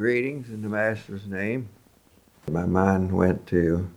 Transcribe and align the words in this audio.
Greetings 0.00 0.48
in 0.48 0.62
the 0.62 0.68
Master's 0.70 1.26
name. 1.26 1.68
My 2.50 2.64
mind 2.64 3.12
went 3.12 3.46
to 3.48 3.90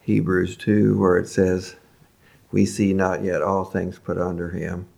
Hebrews 0.00 0.56
2, 0.56 0.98
where 0.98 1.18
it 1.18 1.28
says, 1.28 1.76
We 2.52 2.64
see 2.64 2.94
not 2.94 3.22
yet 3.22 3.42
all 3.42 3.66
things 3.66 3.98
put 3.98 4.16
under 4.16 4.48
him. 4.48 4.88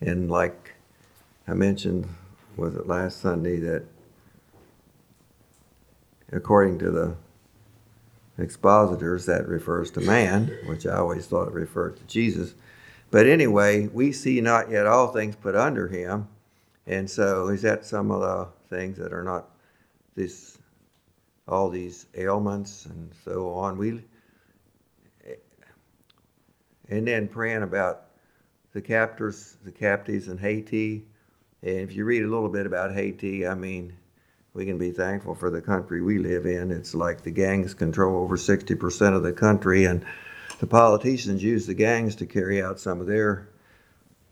And 0.00 0.30
like 0.30 0.76
I 1.46 1.52
mentioned, 1.52 2.08
was 2.56 2.74
it 2.74 2.86
last 2.86 3.20
Sunday, 3.20 3.58
that 3.58 3.84
according 6.32 6.78
to 6.78 6.90
the 6.90 7.14
expositors, 8.38 9.26
that 9.26 9.46
refers 9.46 9.90
to 9.90 10.00
man, 10.00 10.56
which 10.64 10.86
I 10.86 10.96
always 10.96 11.26
thought 11.26 11.48
it 11.48 11.52
referred 11.52 11.98
to 11.98 12.04
Jesus. 12.04 12.54
But 13.10 13.26
anyway, 13.26 13.88
we 13.88 14.10
see 14.10 14.40
not 14.40 14.70
yet 14.70 14.86
all 14.86 15.08
things 15.08 15.36
put 15.36 15.54
under 15.54 15.88
him. 15.88 16.28
And 16.86 17.10
so, 17.10 17.48
is 17.48 17.60
that 17.60 17.84
some 17.84 18.10
of 18.10 18.22
the 18.22 18.57
things 18.68 18.98
that 18.98 19.12
are 19.12 19.22
not 19.22 19.50
this, 20.14 20.58
all 21.46 21.68
these 21.68 22.06
ailments 22.16 22.86
and 22.86 23.12
so 23.24 23.50
on? 23.50 23.78
We, 23.78 24.04
and 26.88 27.06
then 27.06 27.28
praying 27.28 27.62
about 27.62 28.04
the 28.72 28.80
captors, 28.80 29.56
the 29.64 29.72
captives 29.72 30.28
in 30.28 30.38
Haiti. 30.38 31.04
And 31.62 31.80
if 31.80 31.94
you 31.94 32.04
read 32.04 32.22
a 32.22 32.28
little 32.28 32.48
bit 32.48 32.66
about 32.66 32.94
Haiti, 32.94 33.46
I 33.46 33.54
mean, 33.54 33.94
we 34.54 34.64
can 34.64 34.78
be 34.78 34.90
thankful 34.90 35.34
for 35.34 35.50
the 35.50 35.60
country 35.60 36.00
we 36.00 36.18
live 36.18 36.46
in. 36.46 36.70
It's 36.70 36.94
like 36.94 37.22
the 37.22 37.30
gangs 37.30 37.74
control 37.74 38.22
over 38.22 38.36
60% 38.36 39.14
of 39.14 39.22
the 39.22 39.32
country, 39.32 39.84
and 39.84 40.04
the 40.60 40.66
politicians 40.66 41.42
use 41.42 41.66
the 41.66 41.74
gangs 41.74 42.16
to 42.16 42.26
carry 42.26 42.62
out 42.62 42.80
some 42.80 43.00
of 43.00 43.06
their 43.06 43.48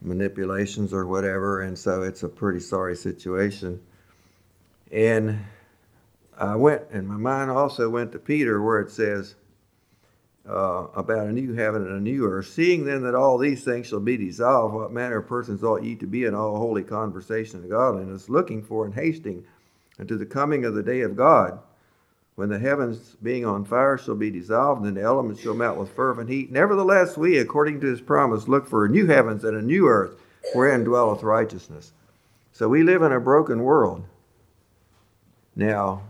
manipulations 0.00 0.92
or 0.92 1.06
whatever, 1.06 1.62
and 1.62 1.78
so 1.78 2.02
it's 2.02 2.23
a 2.23 2.28
pretty 2.28 2.60
sorry 2.60 2.96
situation. 2.96 3.80
And 4.96 5.45
I 6.38 6.57
went, 6.57 6.84
and 6.90 7.07
my 7.07 7.18
mind 7.18 7.51
also 7.51 7.90
went 7.90 8.12
to 8.12 8.18
Peter, 8.18 8.62
where 8.62 8.80
it 8.80 8.90
says 8.90 9.34
uh, 10.48 10.87
about 10.95 11.26
a 11.26 11.32
new 11.32 11.52
heaven 11.52 11.82
and 11.82 11.98
a 11.98 12.01
new 12.01 12.24
earth. 12.24 12.46
Seeing 12.48 12.87
then 12.87 13.02
that 13.02 13.15
all 13.15 13.37
these 13.37 13.62
things 13.62 13.88
shall 13.88 14.01
be 14.01 14.16
dissolved, 14.16 14.74
what 14.74 14.93
manner 14.93 15.18
of 15.18 15.29
persons 15.29 15.62
ought 15.62 15.82
ye 15.82 15.96
to 15.96 16.06
be 16.06 16.24
in 16.24 16.34
all 16.34 16.56
holy 16.56 16.82
conversation 16.82 17.60
and 17.60 17.71
godliness, 17.71 18.30
looking 18.30 18.62
for 18.62 18.87
and 18.87 18.95
hasting 18.95 19.45
unto 19.98 20.16
the 20.16 20.24
coming 20.24 20.65
of 20.65 20.74
the 20.74 20.82
day 20.82 21.02
of 21.02 21.15
God, 21.15 21.59
when 22.37 22.49
the 22.49 22.59
heavens 22.59 23.16
being 23.23 23.45
on 23.45 23.66
fire 23.66 23.99
shall 23.99 24.15
be 24.15 24.30
dissolved, 24.30 24.82
and 24.87 24.96
the 24.96 25.02
elements 25.02 25.43
shall 25.43 25.54
melt 25.54 25.76
with 25.76 25.95
fervent 25.95 26.30
heat. 26.30 26.51
Nevertheless, 26.51 27.18
we, 27.18 27.37
according 27.37 27.80
to 27.80 27.87
his 27.87 28.01
promise, 28.01 28.49
look 28.49 28.66
for 28.66 28.87
a 28.87 28.90
new 28.90 29.06
heavens 29.06 29.45
and 29.45 29.59
a 29.59 29.62
new 29.62 29.88
earth, 29.88 30.18
wherein 30.54 30.84
dwelleth 30.84 31.23
righteousness. 31.23 31.93
So 32.52 32.66
we 32.71 32.82
live 32.82 33.02
in 33.02 33.12
a 33.12 33.21
broken 33.21 33.62
world. 33.62 34.02
Now, 35.57 36.02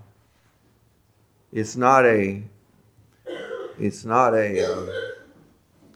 it's 1.52 1.77
not 1.77 2.05
a 2.05 2.42
it's 3.78 4.05
not 4.05 4.34
a 4.34 4.72
uh, 4.72 4.86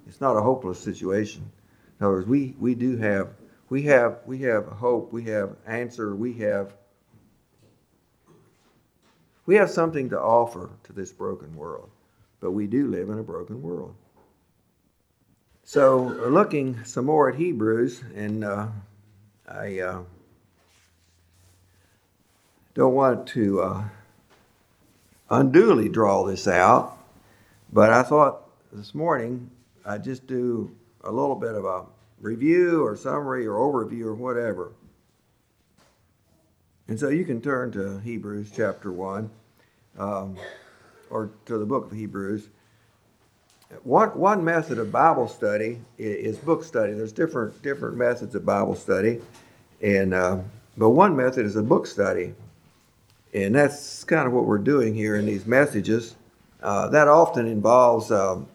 it's 0.07 0.21
not 0.21 0.37
a 0.37 0.41
hopeless 0.41 0.79
situation. 0.79 1.51
In 1.99 2.07
other 2.07 2.15
words, 2.15 2.29
we, 2.29 2.55
we 2.59 2.75
do 2.75 2.97
have 2.97 3.31
we 3.69 3.83
have 3.83 4.21
we 4.25 4.39
have 4.43 4.67
hope, 4.67 5.13
we 5.13 5.25
have 5.25 5.57
answer, 5.67 6.15
we 6.15 6.33
have 6.35 6.73
we 9.47 9.57
have 9.57 9.69
something 9.69 10.11
to 10.11 10.21
offer 10.21 10.71
to 10.85 10.93
this 10.93 11.11
broken 11.11 11.55
world, 11.57 11.91
but 12.39 12.53
we 12.53 12.69
do 12.69 12.87
live 12.87 13.09
in 13.11 13.19
a 13.19 13.23
broken 13.23 13.61
world. 13.61 13.95
So, 15.65 16.03
looking 16.29 16.85
some 16.85 17.07
more 17.07 17.29
at 17.31 17.37
Hebrews, 17.37 18.03
and 18.15 18.45
uh, 18.45 18.69
I 19.49 19.81
uh, 19.81 20.03
don't 22.81 22.95
want 22.95 23.27
to 23.27 23.61
uh, 23.61 23.85
unduly 25.29 25.87
draw 25.87 26.25
this 26.25 26.49
out, 26.49 26.97
but 27.71 27.91
I 27.91 28.03
thought 28.03 28.45
this 28.73 28.95
morning 28.95 29.51
I'd 29.85 30.03
just 30.03 30.27
do 30.27 30.75
a 31.05 31.13
little 31.13 31.35
bit 31.35 31.55
of 31.55 31.67
a 31.67 31.85
review 32.23 32.83
or 32.83 32.97
summary 32.97 33.47
or 33.47 33.57
overview 33.57 34.05
or 34.05 34.15
whatever. 34.15 34.73
And 36.89 36.99
so 36.99 37.11
you 37.11 37.27
can 37.27 37.43
turn 37.43 37.71
to 37.73 37.99
Hebrews 37.99 38.51
chapter 38.57 38.91
1 38.91 39.29
um, 39.99 40.39
or 41.11 41.33
to 41.45 41.59
the 41.59 41.67
book 41.67 41.85
of 41.85 41.93
Hebrews. 41.93 42.49
One, 43.83 44.09
one 44.19 44.43
method 44.43 44.79
of 44.79 44.91
Bible 44.91 45.29
study 45.29 45.81
is, 45.99 46.39
book 46.39 46.65
study. 46.65 46.95
There's 46.95 47.13
different, 47.13 47.61
different 47.61 47.99
methods 47.99 48.35
of 48.35 48.47
Bible 48.47 48.75
study, 48.75 49.21
and 49.83 50.15
uh, 50.15 50.39
but 50.79 50.91
one 50.91 51.15
method 51.15 51.45
is 51.45 51.57
a 51.57 51.63
book 51.63 51.87
study. 51.87 52.33
And 53.33 53.55
that's 53.55 54.05
kind 54.05 54.27
of 54.27 54.33
what 54.33 54.45
we're 54.45 54.59
doing 54.59 54.95
here 54.95 55.17
in 55.17 55.27
these 55.27 55.47
messages. 55.47 56.17
Uh, 56.63 56.89
that 56.89 57.09
often 57.09 57.47
involves 57.47 58.11
um, 58.11 58.49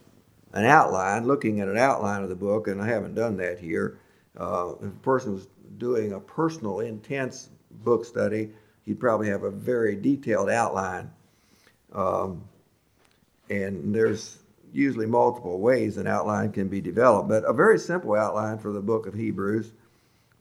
an 0.54 0.66
outline, 0.66 1.26
looking 1.26 1.60
at 1.62 1.68
an 1.68 1.78
outline 1.78 2.24
of 2.24 2.30
the 2.30 2.36
book, 2.36 2.68
and 2.68 2.82
I 2.82 2.88
haven't 2.88 3.16
done 3.16 3.38
that 3.38 3.58
here. 3.58 4.00
Uh, 4.38 4.74
if 4.82 4.88
a 4.88 5.00
person 5.02 5.34
was 5.34 5.48
doing 5.78 6.14
a 6.14 6.20
personal, 6.20 6.82
intense 6.82 7.50
book 7.84 8.06
study, 8.06 8.52
he'd 8.84 9.00
probably 9.00 9.28
have 9.28 9.44
a 9.44 9.52
very 9.52 9.96
detailed 9.96 10.50
outline 10.50 11.10
um, 11.96 12.44
and 13.50 13.96
there's 13.96 14.40
usually 14.74 15.06
multiple 15.06 15.60
ways 15.60 15.98
an 15.98 16.08
outline 16.08 16.52
can 16.52 16.68
be 16.68 16.82
developed, 16.82 17.30
but 17.30 17.44
a 17.46 17.54
very 17.54 17.80
simple 17.80 18.14
outline 18.14 18.58
for 18.58 18.74
the 18.74 18.82
book 18.82 19.08
of 19.08 19.14
Hebrews 19.14 19.72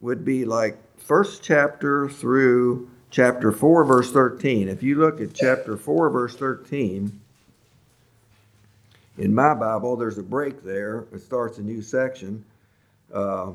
would 0.01 0.25
be 0.25 0.45
like 0.45 0.77
first 0.99 1.43
chapter 1.43 2.09
through 2.09 2.91
chapter 3.15 3.53
4, 3.53 3.85
verse 3.85 4.11
13. 4.11 4.69
If 4.69 4.83
you 4.83 4.97
look 4.97 5.21
at 5.21 5.33
chapter 5.33 5.77
4, 5.77 6.11
verse 6.11 6.35
13, 6.35 7.21
in 9.19 9.33
my 9.33 9.55
Bible, 9.55 9.95
there's 9.95 10.19
a 10.19 10.23
break 10.23 10.65
there. 10.65 11.07
It 11.13 11.21
starts 11.21 11.59
a 11.59 11.63
new 11.63 11.81
section. 11.81 12.45
Uh, 13.13 13.53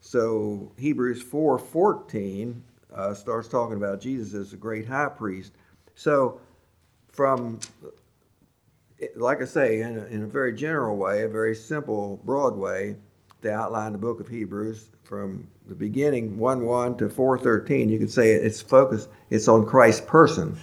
so 0.00 0.72
Hebrews 0.78 1.20
4 1.20 1.58
14 1.58 2.62
uh, 2.94 3.12
starts 3.12 3.48
talking 3.48 3.76
about 3.76 4.00
Jesus 4.00 4.32
as 4.32 4.54
a 4.54 4.56
great 4.56 4.88
high 4.88 5.10
priest. 5.10 5.52
So 5.94 6.40
from, 7.12 7.60
like 9.14 9.42
I 9.42 9.44
say, 9.44 9.82
in 9.82 9.98
a, 9.98 10.04
in 10.06 10.22
a 10.22 10.26
very 10.26 10.54
general 10.54 10.96
way, 10.96 11.24
a 11.24 11.28
very 11.28 11.54
simple, 11.54 12.18
broad 12.24 12.56
way, 12.56 12.96
to 13.44 13.52
outline 13.52 13.92
the 13.92 13.98
book 13.98 14.20
of 14.20 14.28
Hebrews 14.28 14.86
from 15.04 15.46
the 15.68 15.74
beginning 15.74 16.38
1 16.38 16.64
1 16.64 16.96
to 16.98 17.08
413, 17.08 17.88
you 17.88 17.98
could 17.98 18.10
say 18.10 18.32
it's 18.32 18.60
focused, 18.60 19.08
it's 19.30 19.48
on 19.48 19.66
Christ's 19.66 20.04
person. 20.06 20.58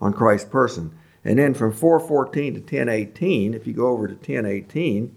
On 0.00 0.12
Christ's 0.12 0.48
person. 0.48 0.96
And 1.24 1.38
then 1.38 1.54
from 1.54 1.72
414 1.72 2.54
to 2.54 2.60
1018, 2.60 3.54
if 3.54 3.66
you 3.66 3.72
go 3.72 3.88
over 3.88 4.06
to 4.06 4.14
1018, 4.14 5.14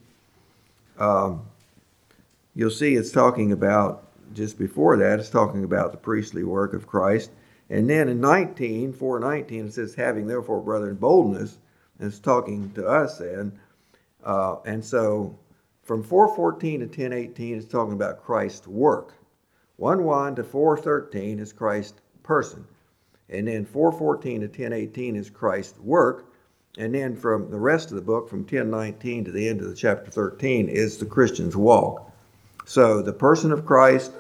um, 0.98 1.44
you'll 2.56 2.72
see 2.72 2.96
it's 2.96 3.12
talking 3.12 3.52
about, 3.52 4.08
just 4.34 4.58
before 4.58 4.98
that, 4.98 5.20
it's 5.20 5.30
talking 5.30 5.64
about 5.64 5.92
the 5.92 5.98
priestly 5.98 6.44
work 6.44 6.74
of 6.74 6.88
Christ. 6.88 7.30
And 7.70 7.90
then 7.90 8.10
in 8.10 8.20
19, 8.20 8.94
419, 8.94 9.68
it 9.68 9.74
says, 9.74 9.94
having 9.94 10.26
therefore, 10.26 10.60
brethren, 10.60 10.96
boldness, 10.96 11.60
and 12.00 12.08
it's 12.08 12.20
talking 12.20 12.72
to 12.74 12.88
us 12.88 13.20
then. 13.20 13.52
Uh, 14.26 14.58
and 14.66 14.84
so 14.84 15.36
from 15.92 16.04
414 16.04 16.80
to 16.80 16.86
1018, 16.86 17.58
it's 17.58 17.66
talking 17.66 17.92
about 17.92 18.24
Christ's 18.24 18.66
work. 18.66 19.14
1 19.76 20.06
1 20.06 20.36
to 20.36 20.44
413 20.46 21.38
is 21.38 21.52
Christ's 21.52 22.00
person. 22.24 22.66
And 23.28 23.46
then 23.46 23.66
414 23.66 24.40
to 24.40 24.48
1018 24.48 25.18
is 25.18 25.30
Christ's 25.30 25.78
work. 25.82 26.32
And 26.78 26.96
then 26.96 27.14
from 27.18 27.52
the 27.52 27.60
rest 27.60 27.90
of 27.90 27.98
the 27.98 28.02
book, 28.02 28.30
from 28.30 28.44
1019 28.44 29.26
to 29.26 29.32
the 29.34 29.50
end 29.50 29.60
of 29.60 29.68
the 29.68 29.76
chapter 29.76 30.10
13, 30.10 30.70
is 30.70 30.98
the 30.98 31.06
Christian's 31.06 31.58
walk. 31.58 32.10
So 32.64 33.02
the 33.02 33.12
person 33.12 33.52
of 33.52 33.66
Christ, 33.66 34.14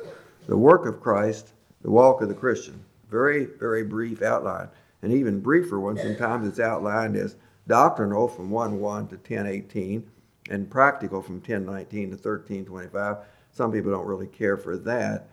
the 0.48 0.58
work 0.58 0.86
of 0.86 1.00
Christ, 1.00 1.54
the 1.84 1.92
walk 1.92 2.22
of 2.22 2.28
the 2.28 2.36
Christian. 2.36 2.84
Very, 3.10 3.46
very 3.46 3.84
brief 3.84 4.22
outline. 4.22 4.68
An 5.04 5.14
even 5.14 5.40
briefer 5.40 5.80
one, 5.80 5.96
sometimes 5.96 6.46
it's 6.46 6.60
outlined 6.60 7.16
as 7.16 7.38
doctrinal 7.66 8.28
from 8.28 8.52
1 8.52 8.78
1 8.82 9.08
to 9.08 9.16
10 9.16 9.48
18, 9.48 10.12
and 10.52 10.70
practical 10.70 11.22
from 11.22 11.42
10 11.42 11.66
19 11.66 12.12
to 12.12 12.18
13 12.18 12.66
25. 12.66 13.18
Some 13.54 13.72
people 13.72 13.92
don't 13.92 14.06
really 14.06 14.28
care 14.28 14.58
for 14.58 14.78
that 14.78 15.28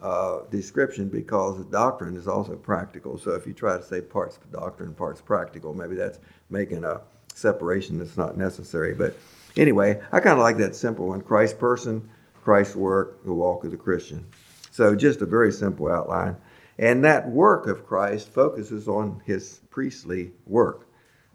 uh, 0.00 0.40
description 0.50 1.08
because 1.08 1.58
the 1.58 1.64
doctrine 1.64 2.16
is 2.16 2.26
also 2.26 2.56
practical. 2.56 3.18
So 3.18 3.32
if 3.32 3.46
you 3.46 3.52
try 3.52 3.76
to 3.76 3.82
say 3.82 4.00
parts 4.00 4.38
doctrine, 4.50 4.94
parts 4.94 5.20
practical, 5.20 5.74
maybe 5.74 5.94
that's 5.94 6.18
making 6.50 6.84
a 6.84 7.00
separation 7.34 7.98
that's 7.98 8.16
not 8.16 8.36
necessary. 8.36 8.94
But 8.94 9.16
anyway, 9.56 10.00
I 10.10 10.20
kind 10.20 10.38
of 10.38 10.42
like 10.42 10.56
that 10.58 10.74
simple 10.74 11.08
one 11.08 11.20
Christ 11.20 11.58
person, 11.58 12.08
Christ's 12.42 12.76
work, 12.76 13.24
the 13.24 13.32
walk 13.32 13.64
of 13.64 13.70
the 13.70 13.76
Christian. 13.76 14.26
So 14.70 14.96
just 14.96 15.22
a 15.22 15.26
very 15.26 15.52
simple 15.52 15.90
outline. 15.90 16.36
And 16.78 17.04
that 17.04 17.28
work 17.28 17.66
of 17.66 17.86
Christ 17.86 18.28
focuses 18.30 18.88
on 18.88 19.20
his 19.26 19.60
priestly 19.70 20.32
work. 20.46 20.88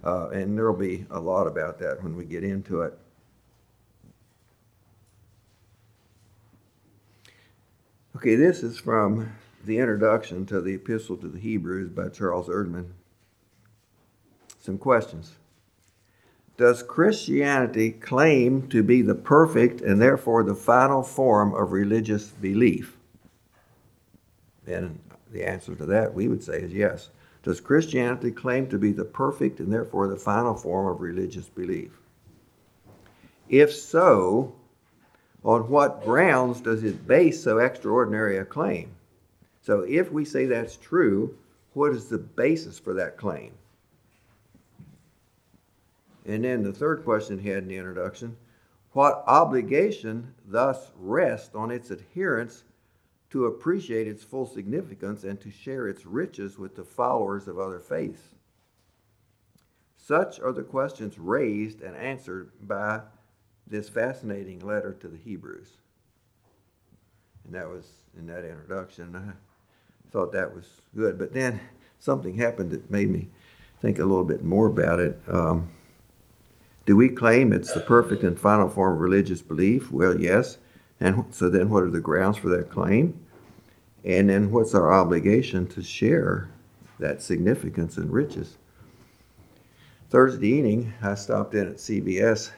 Uh, 0.04 0.30
and 0.30 0.58
there 0.58 0.72
will 0.72 0.80
be 0.80 1.06
a 1.12 1.20
lot 1.20 1.48
about 1.48 1.80
that 1.80 2.04
when 2.04 2.16
we 2.16 2.26
get 2.26 2.44
into 2.44 2.82
it. 2.82 2.98
Okay, 8.18 8.34
this 8.34 8.64
is 8.64 8.80
from 8.80 9.32
the 9.64 9.78
introduction 9.78 10.44
to 10.48 10.60
the 10.60 10.74
Epistle 10.74 11.18
to 11.18 11.28
the 11.28 11.38
Hebrews 11.38 11.92
by 11.92 12.10
Charles 12.10 12.48
Erdman. 12.48 12.88
Some 14.60 14.80
questions. 14.80 15.36
Does 16.58 16.82
Christianity 16.82 17.92
claim 17.92 18.68
to 18.70 18.82
be 18.82 19.04
the 19.04 19.14
perfect 19.14 19.82
and 19.82 20.02
therefore 20.02 20.42
the 20.42 20.56
final 20.56 21.04
form 21.04 21.54
of 21.54 21.72
religious 21.72 22.30
belief? 22.30 22.98
And 24.66 25.00
the 25.32 25.48
answer 25.48 25.76
to 25.76 25.86
that 25.86 26.12
we 26.12 26.28
would 26.28 26.44
say 26.44 26.62
is 26.62 26.74
yes. 26.74 27.12
Does 27.44 27.62
Christianity 27.62 28.32
claim 28.32 28.68
to 28.70 28.80
be 28.80 28.94
the 28.94 29.06
perfect 29.06 29.60
and 29.60 29.72
therefore 29.72 30.08
the 30.08 30.18
final 30.18 30.56
form 30.56 30.88
of 30.88 31.02
religious 31.02 31.50
belief? 31.50 31.92
If 33.48 33.72
so, 33.72 34.56
on 35.48 35.70
what 35.70 36.04
grounds 36.04 36.60
does 36.60 36.84
it 36.84 37.08
base 37.08 37.42
so 37.42 37.60
extraordinary 37.60 38.38
a 38.38 38.44
claim? 38.44 38.92
So, 39.62 39.80
if 39.82 40.12
we 40.12 40.26
say 40.26 40.46
that's 40.46 40.76
true, 40.76 41.38
what 41.74 41.94
is 41.94 42.08
the 42.08 42.18
basis 42.18 42.78
for 42.78 42.94
that 42.96 43.16
claim? 43.16 43.54
And 46.26 46.44
then 46.44 46.64
the 46.64 46.74
third 46.74 47.06
question 47.06 47.40
he 47.40 47.48
had 47.48 47.64
in 47.64 47.70
the 47.70 47.78
introduction 47.78 48.36
what 48.92 49.24
obligation 49.28 50.34
thus 50.46 50.92
rests 50.98 51.56
on 51.56 51.72
its 51.72 51.92
adherents 51.92 52.64
to 53.30 53.46
appreciate 53.46 54.08
its 54.08 54.24
full 54.24 54.48
significance 54.48 55.24
and 55.24 55.40
to 55.40 55.52
share 55.52 55.88
its 55.88 56.06
riches 56.06 56.58
with 56.58 56.76
the 56.76 56.84
followers 56.84 57.48
of 57.48 57.60
other 57.60 57.80
faiths? 57.80 58.30
Such 59.98 60.42
are 60.42 60.52
the 60.52 60.64
questions 60.64 61.18
raised 61.20 61.82
and 61.82 61.96
answered 61.96 62.50
by 62.62 63.02
this 63.70 63.90
fascinating 63.90 64.60
letter 64.60 64.94
to 65.02 65.08
the 65.08 65.18
Hebrews. 65.18 65.70
And 67.46 67.54
that 67.54 67.70
was 67.70 67.86
in 68.18 68.28
that 68.28 68.46
introduction. 68.46 69.16
I 69.16 70.12
thought 70.12 70.32
that 70.34 70.54
was 70.54 70.66
good. 70.96 71.18
But 71.18 71.34
then 71.34 71.60
something 72.00 72.36
happened 72.36 72.72
that 72.72 72.90
made 72.90 73.10
me 73.10 73.30
think 73.82 74.00
a 74.00 74.06
little 74.06 74.26
bit 74.26 74.44
more 74.44 74.68
about 74.68 75.00
it. 75.00 75.20
Um, 75.28 75.70
do 76.86 76.96
we 76.96 77.10
claim 77.10 77.52
it's 77.52 77.74
the 77.74 77.82
perfect 77.82 78.24
and 78.24 78.40
final 78.40 78.70
form 78.70 78.94
of 78.94 79.02
religious 79.02 79.42
belief? 79.42 79.92
Well, 79.92 80.20
yes. 80.20 80.58
And 81.00 81.26
so 81.32 81.50
then 81.50 81.70
what 81.70 81.84
are 81.84 81.92
the 81.92 82.00
grounds 82.00 82.38
for 82.38 82.50
that 82.50 82.72
claim? 82.72 83.20
And 84.04 84.30
then 84.30 84.52
what's 84.52 84.74
our 84.74 84.92
obligation 84.92 85.68
to 85.68 85.84
share 85.84 86.50
that 87.00 87.22
significance 87.22 87.98
and 87.98 88.12
riches? 88.12 88.58
Thursday 90.10 90.48
evening, 90.48 90.94
I 91.02 91.16
stopped 91.16 91.54
in 91.54 91.68
at 91.68 91.76
CVS 91.76 92.52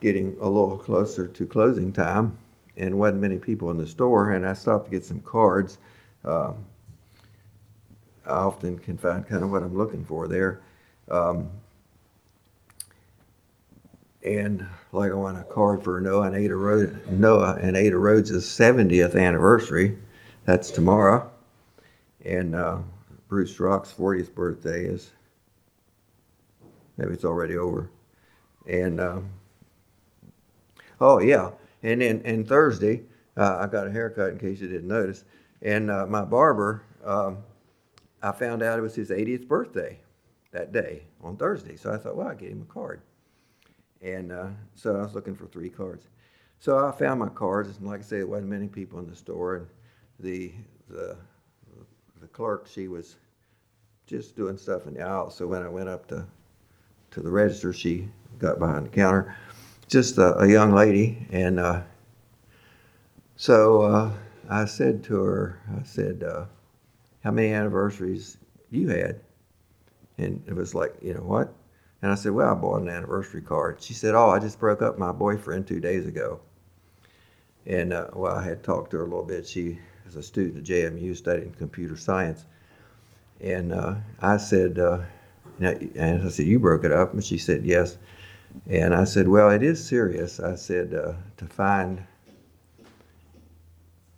getting 0.00 0.36
a 0.40 0.48
little 0.48 0.76
closer 0.78 1.26
to 1.26 1.46
closing 1.46 1.92
time, 1.92 2.36
and 2.76 2.98
wasn't 2.98 3.20
many 3.20 3.38
people 3.38 3.70
in 3.70 3.76
the 3.76 3.86
store. 3.86 4.32
And 4.32 4.46
I 4.46 4.52
stopped 4.52 4.86
to 4.86 4.90
get 4.90 5.04
some 5.04 5.20
cards. 5.20 5.78
Um, 6.24 6.64
I 8.26 8.30
often 8.30 8.78
can 8.78 8.96
find 8.96 9.26
kind 9.26 9.42
of 9.42 9.50
what 9.50 9.62
I'm 9.62 9.76
looking 9.76 10.04
for 10.04 10.26
there. 10.28 10.60
Um, 11.10 11.50
and 14.24 14.66
like 14.92 15.12
I 15.12 15.14
want 15.14 15.38
a 15.38 15.44
card 15.44 15.84
for 15.84 16.00
Noah 16.00 16.28
and 16.28 16.36
Ada 16.36 16.56
Rhodes, 16.56 16.94
Noah 17.10 17.58
and 17.60 17.76
Ada 17.76 17.98
Rhodes' 17.98 18.32
70th 18.32 19.20
anniversary. 19.20 19.98
That's 20.46 20.70
tomorrow. 20.70 21.30
And 22.24 22.54
uh, 22.54 22.78
Bruce 23.28 23.60
Rock's 23.60 23.92
40th 23.92 24.34
birthday 24.34 24.84
is 24.84 25.10
maybe 26.96 27.12
it's 27.12 27.24
already 27.24 27.56
over. 27.56 27.90
And 28.66 28.98
um, 29.00 29.28
Oh 31.06 31.18
yeah, 31.18 31.50
and 31.82 32.00
then 32.00 32.22
and 32.24 32.48
Thursday 32.48 33.02
uh, 33.36 33.58
I 33.60 33.66
got 33.66 33.86
a 33.86 33.90
haircut 33.90 34.30
in 34.30 34.38
case 34.38 34.62
you 34.62 34.68
didn't 34.68 34.88
notice, 34.88 35.26
and 35.60 35.90
uh, 35.90 36.06
my 36.06 36.24
barber 36.24 36.82
um, 37.04 37.44
I 38.22 38.32
found 38.32 38.62
out 38.62 38.78
it 38.78 38.82
was 38.82 38.94
his 38.94 39.10
80th 39.10 39.46
birthday 39.46 40.00
that 40.52 40.72
day 40.72 41.02
on 41.22 41.36
Thursday, 41.36 41.76
so 41.76 41.92
I 41.92 41.98
thought, 41.98 42.16
well, 42.16 42.28
I'll 42.28 42.34
get 42.34 42.48
him 42.48 42.62
a 42.62 42.72
card, 42.72 43.02
and 44.00 44.32
uh, 44.32 44.46
so 44.74 44.96
I 44.96 45.02
was 45.02 45.14
looking 45.14 45.34
for 45.34 45.44
three 45.44 45.68
cards. 45.68 46.06
So 46.58 46.78
I 46.78 46.90
found 46.90 47.20
my 47.20 47.28
cards, 47.28 47.76
and 47.76 47.86
like 47.86 48.00
I 48.00 48.02
say, 48.02 48.16
there 48.16 48.26
wasn't 48.26 48.48
many 48.48 48.68
people 48.68 48.98
in 48.98 49.06
the 49.06 49.14
store, 49.14 49.56
and 49.56 49.66
the 50.20 50.52
the 50.88 51.18
the 52.22 52.28
clerk 52.28 52.66
she 52.66 52.88
was 52.88 53.16
just 54.06 54.36
doing 54.36 54.56
stuff 54.56 54.86
in 54.86 54.94
the 54.94 55.02
aisle. 55.02 55.28
So 55.28 55.46
when 55.46 55.62
I 55.62 55.68
went 55.68 55.90
up 55.90 56.06
to 56.08 56.24
to 57.10 57.20
the 57.20 57.30
register, 57.30 57.74
she 57.74 58.08
got 58.38 58.58
behind 58.58 58.86
the 58.86 58.90
counter 58.90 59.36
just 59.86 60.18
a, 60.18 60.38
a 60.38 60.48
young 60.48 60.72
lady, 60.72 61.26
and 61.30 61.60
uh, 61.60 61.82
so 63.36 63.82
uh, 63.82 64.12
I 64.48 64.64
said 64.64 65.02
to 65.04 65.16
her, 65.16 65.60
I 65.78 65.82
said, 65.84 66.22
uh, 66.22 66.44
"How 67.22 67.30
many 67.30 67.52
anniversaries 67.52 68.36
you 68.70 68.88
had?" 68.88 69.20
And 70.18 70.42
it 70.46 70.54
was 70.54 70.74
like, 70.74 70.94
you 71.02 71.14
know 71.14 71.22
what? 71.22 71.52
And 72.02 72.12
I 72.12 72.14
said, 72.14 72.32
"Well, 72.32 72.50
I 72.50 72.54
bought 72.54 72.82
an 72.82 72.88
anniversary 72.88 73.42
card." 73.42 73.82
She 73.82 73.94
said, 73.94 74.14
"Oh, 74.14 74.30
I 74.30 74.38
just 74.38 74.58
broke 74.58 74.82
up 74.82 74.98
my 74.98 75.12
boyfriend 75.12 75.66
two 75.66 75.80
days 75.80 76.06
ago." 76.06 76.40
And 77.66 77.92
uh, 77.92 78.08
well, 78.12 78.36
I 78.36 78.44
had 78.44 78.62
talked 78.62 78.90
to 78.90 78.98
her 78.98 79.04
a 79.04 79.06
little 79.06 79.24
bit. 79.24 79.46
She 79.46 79.78
is 80.06 80.16
a 80.16 80.22
student 80.22 80.58
at 80.58 80.64
JMU 80.64 81.16
studying 81.16 81.52
computer 81.52 81.96
science, 81.96 82.44
and 83.40 83.72
uh, 83.72 83.94
I 84.20 84.36
said, 84.36 84.78
uh, 84.78 85.00
and 85.60 86.22
I 86.22 86.28
said, 86.28 86.46
"You 86.46 86.58
broke 86.58 86.84
it 86.84 86.92
up?" 86.92 87.14
And 87.14 87.24
she 87.24 87.38
said, 87.38 87.64
"Yes." 87.64 87.96
And 88.68 88.94
I 88.94 89.04
said, 89.04 89.28
Well, 89.28 89.50
it 89.50 89.62
is 89.62 89.84
serious. 89.84 90.40
I 90.40 90.54
said, 90.54 90.94
uh, 90.94 91.12
to 91.36 91.46
find 91.46 92.04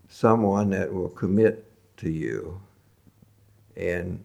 someone 0.08 0.70
that 0.70 0.92
will 0.92 1.08
commit 1.08 1.64
to 1.98 2.10
you 2.10 2.60
and, 3.76 4.22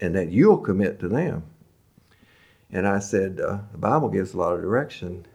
and 0.00 0.14
that 0.14 0.30
you'll 0.30 0.58
commit 0.58 0.98
to 1.00 1.08
them. 1.08 1.42
And 2.72 2.86
I 2.86 2.98
said, 3.00 3.40
uh, 3.40 3.58
The 3.72 3.78
Bible 3.78 4.08
gives 4.08 4.34
a 4.34 4.38
lot 4.38 4.54
of 4.54 4.62
direction 4.62 5.26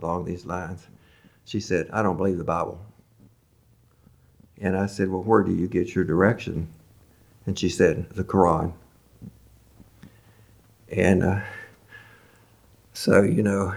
along 0.00 0.24
these 0.24 0.46
lines. 0.46 0.86
She 1.44 1.60
said, 1.60 1.88
I 1.92 2.02
don't 2.02 2.16
believe 2.16 2.38
the 2.38 2.44
Bible. 2.44 2.80
And 4.60 4.76
I 4.76 4.86
said, 4.86 5.08
Well, 5.08 5.22
where 5.22 5.42
do 5.42 5.52
you 5.52 5.66
get 5.66 5.94
your 5.94 6.04
direction? 6.04 6.68
And 7.46 7.58
she 7.58 7.68
said, 7.68 8.08
The 8.10 8.24
Quran. 8.24 8.72
And 10.90 11.22
uh, 11.22 11.40
so, 12.94 13.22
you 13.22 13.42
know, 13.42 13.74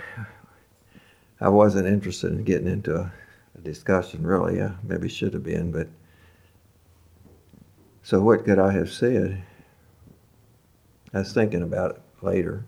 I 1.41 1.49
wasn't 1.49 1.87
interested 1.87 2.31
in 2.31 2.43
getting 2.43 2.67
into 2.67 2.95
a, 2.95 3.11
a 3.57 3.61
discussion, 3.61 4.25
really. 4.25 4.61
I 4.61 4.71
maybe 4.83 5.09
should 5.09 5.33
have 5.33 5.43
been, 5.43 5.71
but 5.71 5.87
so 8.03 8.21
what 8.21 8.45
could 8.45 8.59
I 8.59 8.71
have 8.71 8.91
said? 8.91 9.43
I 11.13 11.19
was 11.19 11.33
thinking 11.33 11.63
about 11.63 11.95
it 11.95 12.01
later. 12.21 12.63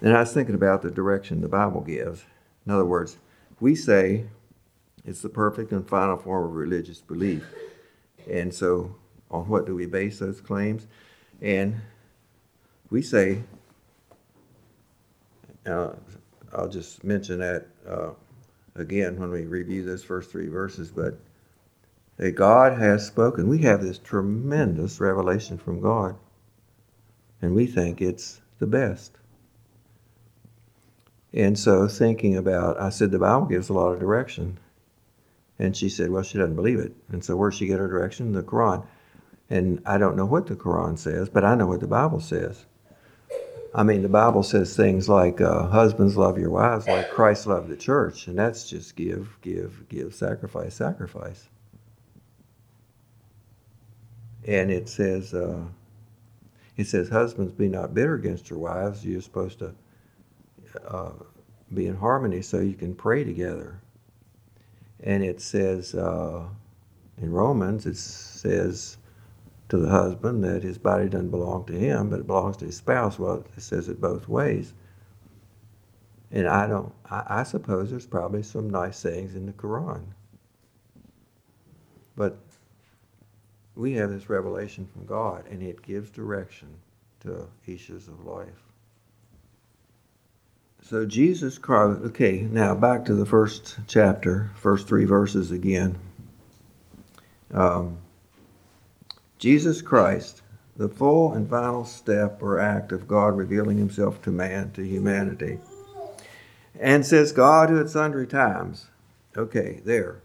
And 0.00 0.16
I 0.16 0.20
was 0.20 0.32
thinking 0.32 0.56
about 0.56 0.82
the 0.82 0.90
direction 0.90 1.40
the 1.40 1.48
Bible 1.48 1.80
gives. 1.80 2.24
In 2.66 2.72
other 2.72 2.84
words, 2.84 3.18
we 3.60 3.76
say 3.76 4.26
it's 5.04 5.22
the 5.22 5.28
perfect 5.28 5.70
and 5.70 5.88
final 5.88 6.16
form 6.16 6.44
of 6.44 6.54
religious 6.54 7.00
belief. 7.00 7.44
And 8.28 8.52
so, 8.52 8.96
on 9.30 9.48
what 9.48 9.64
do 9.64 9.76
we 9.76 9.86
base 9.86 10.18
those 10.18 10.40
claims? 10.40 10.88
And 11.40 11.80
we 12.90 13.00
say 13.00 13.42
uh, 15.66 15.90
I'll 16.52 16.68
just 16.68 17.04
mention 17.04 17.38
that 17.40 17.66
uh, 17.88 18.10
again 18.74 19.18
when 19.18 19.30
we 19.30 19.46
review 19.46 19.84
those 19.84 20.04
first 20.04 20.30
three 20.30 20.48
verses, 20.48 20.90
but 20.90 21.18
that 22.16 22.32
God 22.32 22.78
has 22.78 23.06
spoken. 23.06 23.48
We 23.48 23.58
have 23.62 23.82
this 23.82 23.98
tremendous 23.98 25.00
revelation 25.00 25.58
from 25.58 25.80
God, 25.80 26.16
and 27.40 27.54
we 27.54 27.66
think 27.66 28.00
it's 28.00 28.40
the 28.58 28.66
best. 28.66 29.18
And 31.32 31.58
so, 31.58 31.86
thinking 31.88 32.36
about, 32.36 32.80
I 32.80 32.88
said 32.88 33.10
the 33.10 33.18
Bible 33.18 33.46
gives 33.46 33.68
a 33.68 33.74
lot 33.74 33.92
of 33.92 34.00
direction. 34.00 34.58
And 35.58 35.76
she 35.76 35.88
said, 35.88 36.10
well, 36.10 36.22
she 36.22 36.38
doesn't 36.38 36.56
believe 36.56 36.78
it. 36.78 36.94
And 37.10 37.24
so, 37.24 37.36
where's 37.36 37.54
she 37.54 37.66
get 37.66 37.78
her 37.78 37.88
direction? 37.88 38.32
The 38.32 38.42
Quran. 38.42 38.86
And 39.50 39.82
I 39.86 39.98
don't 39.98 40.16
know 40.16 40.26
what 40.26 40.46
the 40.46 40.56
Quran 40.56 40.98
says, 40.98 41.28
but 41.28 41.44
I 41.44 41.54
know 41.54 41.66
what 41.66 41.80
the 41.80 41.86
Bible 41.86 42.20
says. 42.20 42.64
I 43.74 43.82
mean, 43.82 44.02
the 44.02 44.08
Bible 44.08 44.42
says 44.42 44.74
things 44.74 45.08
like, 45.08 45.40
uh, 45.40 45.66
husbands 45.68 46.16
love 46.16 46.38
your 46.38 46.50
wives 46.50 46.86
like 46.86 47.10
Christ 47.10 47.46
loved 47.46 47.68
the 47.68 47.76
church, 47.76 48.26
and 48.26 48.38
that's 48.38 48.68
just 48.68 48.96
give, 48.96 49.36
give, 49.42 49.88
give, 49.88 50.14
sacrifice, 50.14 50.74
sacrifice. 50.74 51.48
And 54.46 54.70
it 54.70 54.88
says, 54.88 55.34
uh, 55.34 55.64
it 56.76 56.86
says, 56.86 57.08
husbands, 57.08 57.52
be 57.52 57.68
not 57.68 57.92
bitter 57.92 58.14
against 58.14 58.48
your 58.48 58.58
wives. 58.58 59.04
You're 59.04 59.20
supposed 59.20 59.58
to 59.58 59.74
uh, 60.86 61.12
be 61.74 61.86
in 61.86 61.96
harmony 61.96 62.40
so 62.40 62.60
you 62.60 62.74
can 62.74 62.94
pray 62.94 63.24
together. 63.24 63.80
And 65.00 65.22
it 65.24 65.40
says 65.40 65.94
uh, 65.94 66.44
in 67.20 67.32
Romans, 67.32 67.86
it 67.86 67.96
says, 67.96 68.97
to 69.68 69.78
the 69.78 69.88
husband 69.88 70.42
that 70.44 70.62
his 70.62 70.78
body 70.78 71.08
doesn't 71.08 71.30
belong 71.30 71.64
to 71.66 71.72
him, 71.74 72.10
but 72.10 72.20
it 72.20 72.26
belongs 72.26 72.56
to 72.58 72.64
his 72.64 72.76
spouse. 72.76 73.18
Well, 73.18 73.44
it 73.56 73.62
says 73.62 73.88
it 73.88 74.00
both 74.00 74.28
ways. 74.28 74.72
And 76.30 76.46
I 76.46 76.66
don't, 76.66 76.92
I, 77.10 77.24
I 77.28 77.42
suppose 77.42 77.90
there's 77.90 78.06
probably 78.06 78.42
some 78.42 78.70
nice 78.70 78.98
sayings 78.98 79.34
in 79.34 79.46
the 79.46 79.52
Quran. 79.52 80.02
But 82.16 82.38
we 83.74 83.92
have 83.94 84.10
this 84.10 84.28
revelation 84.28 84.88
from 84.92 85.06
God, 85.06 85.46
and 85.50 85.62
it 85.62 85.82
gives 85.82 86.10
direction 86.10 86.68
to 87.20 87.48
issues 87.66 88.08
of 88.08 88.24
life. 88.24 88.48
So 90.82 91.04
Jesus 91.04 91.58
Christ, 91.58 92.00
okay, 92.06 92.40
now 92.40 92.74
back 92.74 93.04
to 93.06 93.14
the 93.14 93.26
first 93.26 93.76
chapter, 93.86 94.50
first 94.56 94.88
three 94.88 95.04
verses 95.04 95.50
again. 95.50 95.98
Um, 97.52 97.98
Jesus 99.38 99.82
Christ, 99.82 100.42
the 100.76 100.88
full 100.88 101.32
and 101.32 101.48
final 101.48 101.84
step 101.84 102.42
or 102.42 102.58
act 102.58 102.90
of 102.90 103.06
God 103.06 103.36
revealing 103.36 103.78
himself 103.78 104.20
to 104.22 104.30
man, 104.30 104.72
to 104.72 104.82
humanity. 104.82 105.58
And 106.78 107.06
says 107.06 107.32
God 107.32 107.70
who 107.70 107.80
at 107.80 107.88
sundry 107.88 108.26
times, 108.26 108.86
okay, 109.36 109.80
there, 109.84 110.20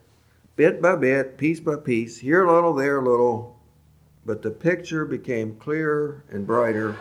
bit 0.55 0.81
by 0.81 0.95
bit, 0.95 1.37
piece 1.37 1.59
by 1.59 1.75
piece, 1.75 2.19
here 2.19 2.43
a 2.43 2.53
little, 2.53 2.73
there 2.73 2.99
a 2.99 3.07
little, 3.07 3.59
but 4.25 4.41
the 4.41 4.51
picture 4.51 5.05
became 5.05 5.55
clearer 5.55 6.23
and 6.29 6.47
brighter 6.47 6.97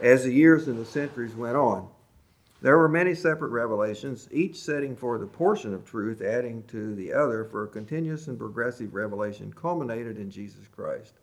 as 0.00 0.24
the 0.24 0.32
years 0.32 0.68
and 0.68 0.78
the 0.78 0.84
centuries 0.84 1.34
went 1.34 1.56
on. 1.56 1.88
There 2.62 2.78
were 2.78 2.88
many 2.88 3.14
separate 3.14 3.48
revelations, 3.48 4.28
each 4.30 4.60
setting 4.60 4.94
forth 4.94 5.22
a 5.22 5.26
portion 5.26 5.74
of 5.74 5.84
truth, 5.84 6.22
adding 6.22 6.62
to 6.68 6.94
the 6.94 7.12
other 7.12 7.44
for 7.44 7.64
a 7.64 7.68
continuous 7.68 8.28
and 8.28 8.38
progressive 8.38 8.94
revelation 8.94 9.52
culminated 9.52 10.16
in 10.16 10.30
Jesus 10.30 10.68
Christ. 10.68 11.14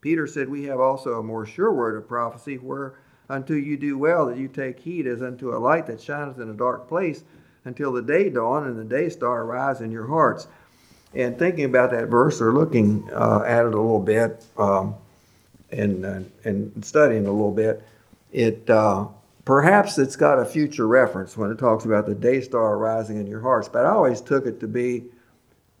Peter 0.00 0.26
said, 0.26 0.48
We 0.48 0.64
have 0.64 0.80
also 0.80 1.18
a 1.18 1.22
more 1.22 1.46
sure 1.46 1.72
word 1.72 1.96
of 1.96 2.08
prophecy, 2.08 2.56
where 2.56 2.94
unto 3.28 3.54
you 3.54 3.76
do 3.76 3.98
well 3.98 4.26
that 4.26 4.38
you 4.38 4.48
take 4.48 4.80
heed 4.80 5.06
as 5.06 5.22
unto 5.22 5.54
a 5.54 5.58
light 5.58 5.86
that 5.86 6.00
shineth 6.00 6.38
in 6.38 6.50
a 6.50 6.54
dark 6.54 6.88
place 6.88 7.24
until 7.64 7.92
the 7.92 8.02
day 8.02 8.30
dawn 8.30 8.66
and 8.66 8.78
the 8.78 8.84
day 8.84 9.08
star 9.08 9.42
arise 9.42 9.80
in 9.80 9.90
your 9.90 10.06
hearts. 10.06 10.46
And 11.14 11.38
thinking 11.38 11.64
about 11.64 11.90
that 11.90 12.08
verse 12.08 12.40
or 12.40 12.52
looking 12.52 13.08
uh, 13.12 13.42
at 13.46 13.64
it 13.64 13.74
a 13.74 13.80
little 13.80 14.00
bit 14.00 14.44
um, 14.56 14.94
and, 15.70 16.04
uh, 16.04 16.20
and 16.44 16.84
studying 16.84 17.26
a 17.26 17.32
little 17.32 17.52
bit, 17.52 17.82
it 18.32 18.68
uh, 18.68 19.08
Perhaps 19.48 19.96
it's 19.96 20.14
got 20.14 20.38
a 20.38 20.44
future 20.44 20.86
reference 20.86 21.34
when 21.34 21.50
it 21.50 21.58
talks 21.58 21.86
about 21.86 22.04
the 22.04 22.14
day 22.14 22.42
star 22.42 22.76
rising 22.76 23.16
in 23.16 23.26
your 23.26 23.40
hearts, 23.40 23.66
but 23.66 23.86
I 23.86 23.92
always 23.92 24.20
took 24.20 24.44
it 24.44 24.60
to 24.60 24.68
be 24.68 25.04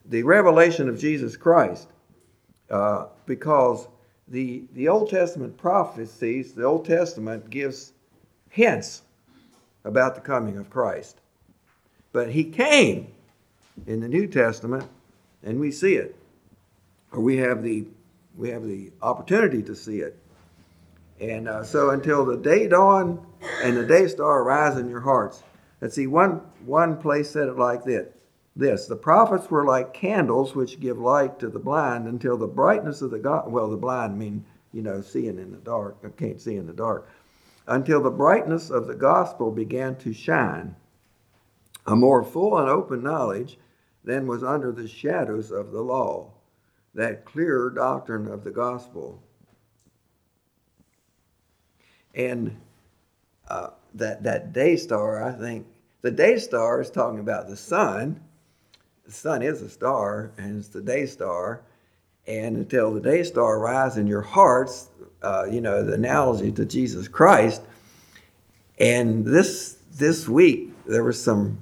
the 0.06 0.22
revelation 0.22 0.88
of 0.88 0.98
Jesus 0.98 1.36
Christ 1.36 1.88
uh, 2.70 3.08
because 3.26 3.86
the, 4.30 4.64
the 4.74 4.88
Old 4.88 5.10
Testament 5.10 5.56
prophecies, 5.56 6.52
the 6.52 6.64
Old 6.64 6.84
Testament 6.84 7.50
gives 7.50 7.92
hints 8.50 9.02
about 9.84 10.14
the 10.14 10.20
coming 10.20 10.58
of 10.58 10.70
Christ. 10.70 11.18
But 12.12 12.30
he 12.30 12.44
came 12.44 13.08
in 13.86 14.00
the 14.00 14.08
New 14.08 14.26
Testament, 14.26 14.84
and 15.42 15.60
we 15.60 15.70
see 15.70 15.94
it, 15.94 16.16
or 17.12 17.20
we 17.20 17.36
have 17.38 17.62
the, 17.62 17.86
we 18.36 18.50
have 18.50 18.64
the 18.64 18.90
opportunity 19.02 19.62
to 19.62 19.74
see 19.74 20.00
it. 20.00 20.18
And 21.20 21.48
uh, 21.48 21.64
so 21.64 21.90
until 21.90 22.24
the 22.24 22.36
day 22.36 22.68
dawn 22.68 23.24
and 23.62 23.76
the 23.76 23.86
day 23.86 24.06
star 24.08 24.42
arise 24.42 24.76
in 24.76 24.88
your 24.88 25.00
hearts. 25.00 25.42
Let's 25.80 25.94
see, 25.94 26.06
one, 26.06 26.42
one 26.64 26.96
place 26.96 27.30
said 27.30 27.48
it 27.48 27.56
like 27.56 27.84
this. 27.84 28.08
This, 28.58 28.86
the 28.86 28.96
prophets 28.96 29.50
were 29.52 29.64
like 29.64 29.94
candles 29.94 30.56
which 30.56 30.80
give 30.80 30.98
light 30.98 31.38
to 31.38 31.48
the 31.48 31.60
blind 31.60 32.08
until 32.08 32.36
the 32.36 32.48
brightness 32.48 33.00
of 33.02 33.12
the 33.12 33.20
God, 33.20 33.52
well, 33.52 33.70
the 33.70 33.76
blind 33.76 34.18
mean, 34.18 34.44
you 34.72 34.82
know, 34.82 35.00
seeing 35.00 35.38
in 35.38 35.52
the 35.52 35.58
dark, 35.58 35.96
I 36.04 36.08
can't 36.08 36.40
see 36.40 36.56
in 36.56 36.66
the 36.66 36.72
dark, 36.72 37.08
until 37.68 38.02
the 38.02 38.10
brightness 38.10 38.68
of 38.68 38.88
the 38.88 38.96
gospel 38.96 39.52
began 39.52 39.94
to 39.98 40.12
shine. 40.12 40.74
A 41.86 41.94
more 41.94 42.24
full 42.24 42.58
and 42.58 42.68
open 42.68 43.02
knowledge 43.02 43.58
than 44.02 44.26
was 44.26 44.42
under 44.42 44.72
the 44.72 44.88
shadows 44.88 45.52
of 45.52 45.70
the 45.70 45.80
law, 45.80 46.32
that 46.94 47.24
clearer 47.24 47.70
doctrine 47.70 48.26
of 48.26 48.42
the 48.42 48.50
gospel 48.50 49.22
and 52.18 52.60
uh, 53.46 53.68
that, 53.94 54.24
that 54.24 54.52
day 54.52 54.76
star, 54.76 55.22
I 55.22 55.32
think, 55.32 55.66
the 56.02 56.10
day 56.10 56.38
star 56.38 56.80
is 56.80 56.90
talking 56.90 57.20
about 57.20 57.48
the 57.48 57.56
sun. 57.56 58.20
The 59.08 59.14
sun 59.14 59.40
is 59.40 59.62
a 59.62 59.70
star, 59.70 60.32
and 60.36 60.58
it's 60.58 60.68
the 60.68 60.82
day 60.82 61.06
star. 61.06 61.62
And 62.26 62.58
until 62.58 62.92
the 62.92 63.00
day 63.00 63.22
star 63.22 63.58
rise 63.58 63.96
in 63.96 64.06
your 64.06 64.20
hearts, 64.20 64.90
uh, 65.22 65.46
you 65.50 65.62
know, 65.62 65.82
the 65.82 65.94
analogy 65.94 66.52
to 66.52 66.66
Jesus 66.66 67.08
Christ. 67.08 67.62
And 68.78 69.24
this 69.24 69.78
this 69.94 70.28
week 70.28 70.72
there 70.86 71.02
was 71.02 71.20
some 71.20 71.58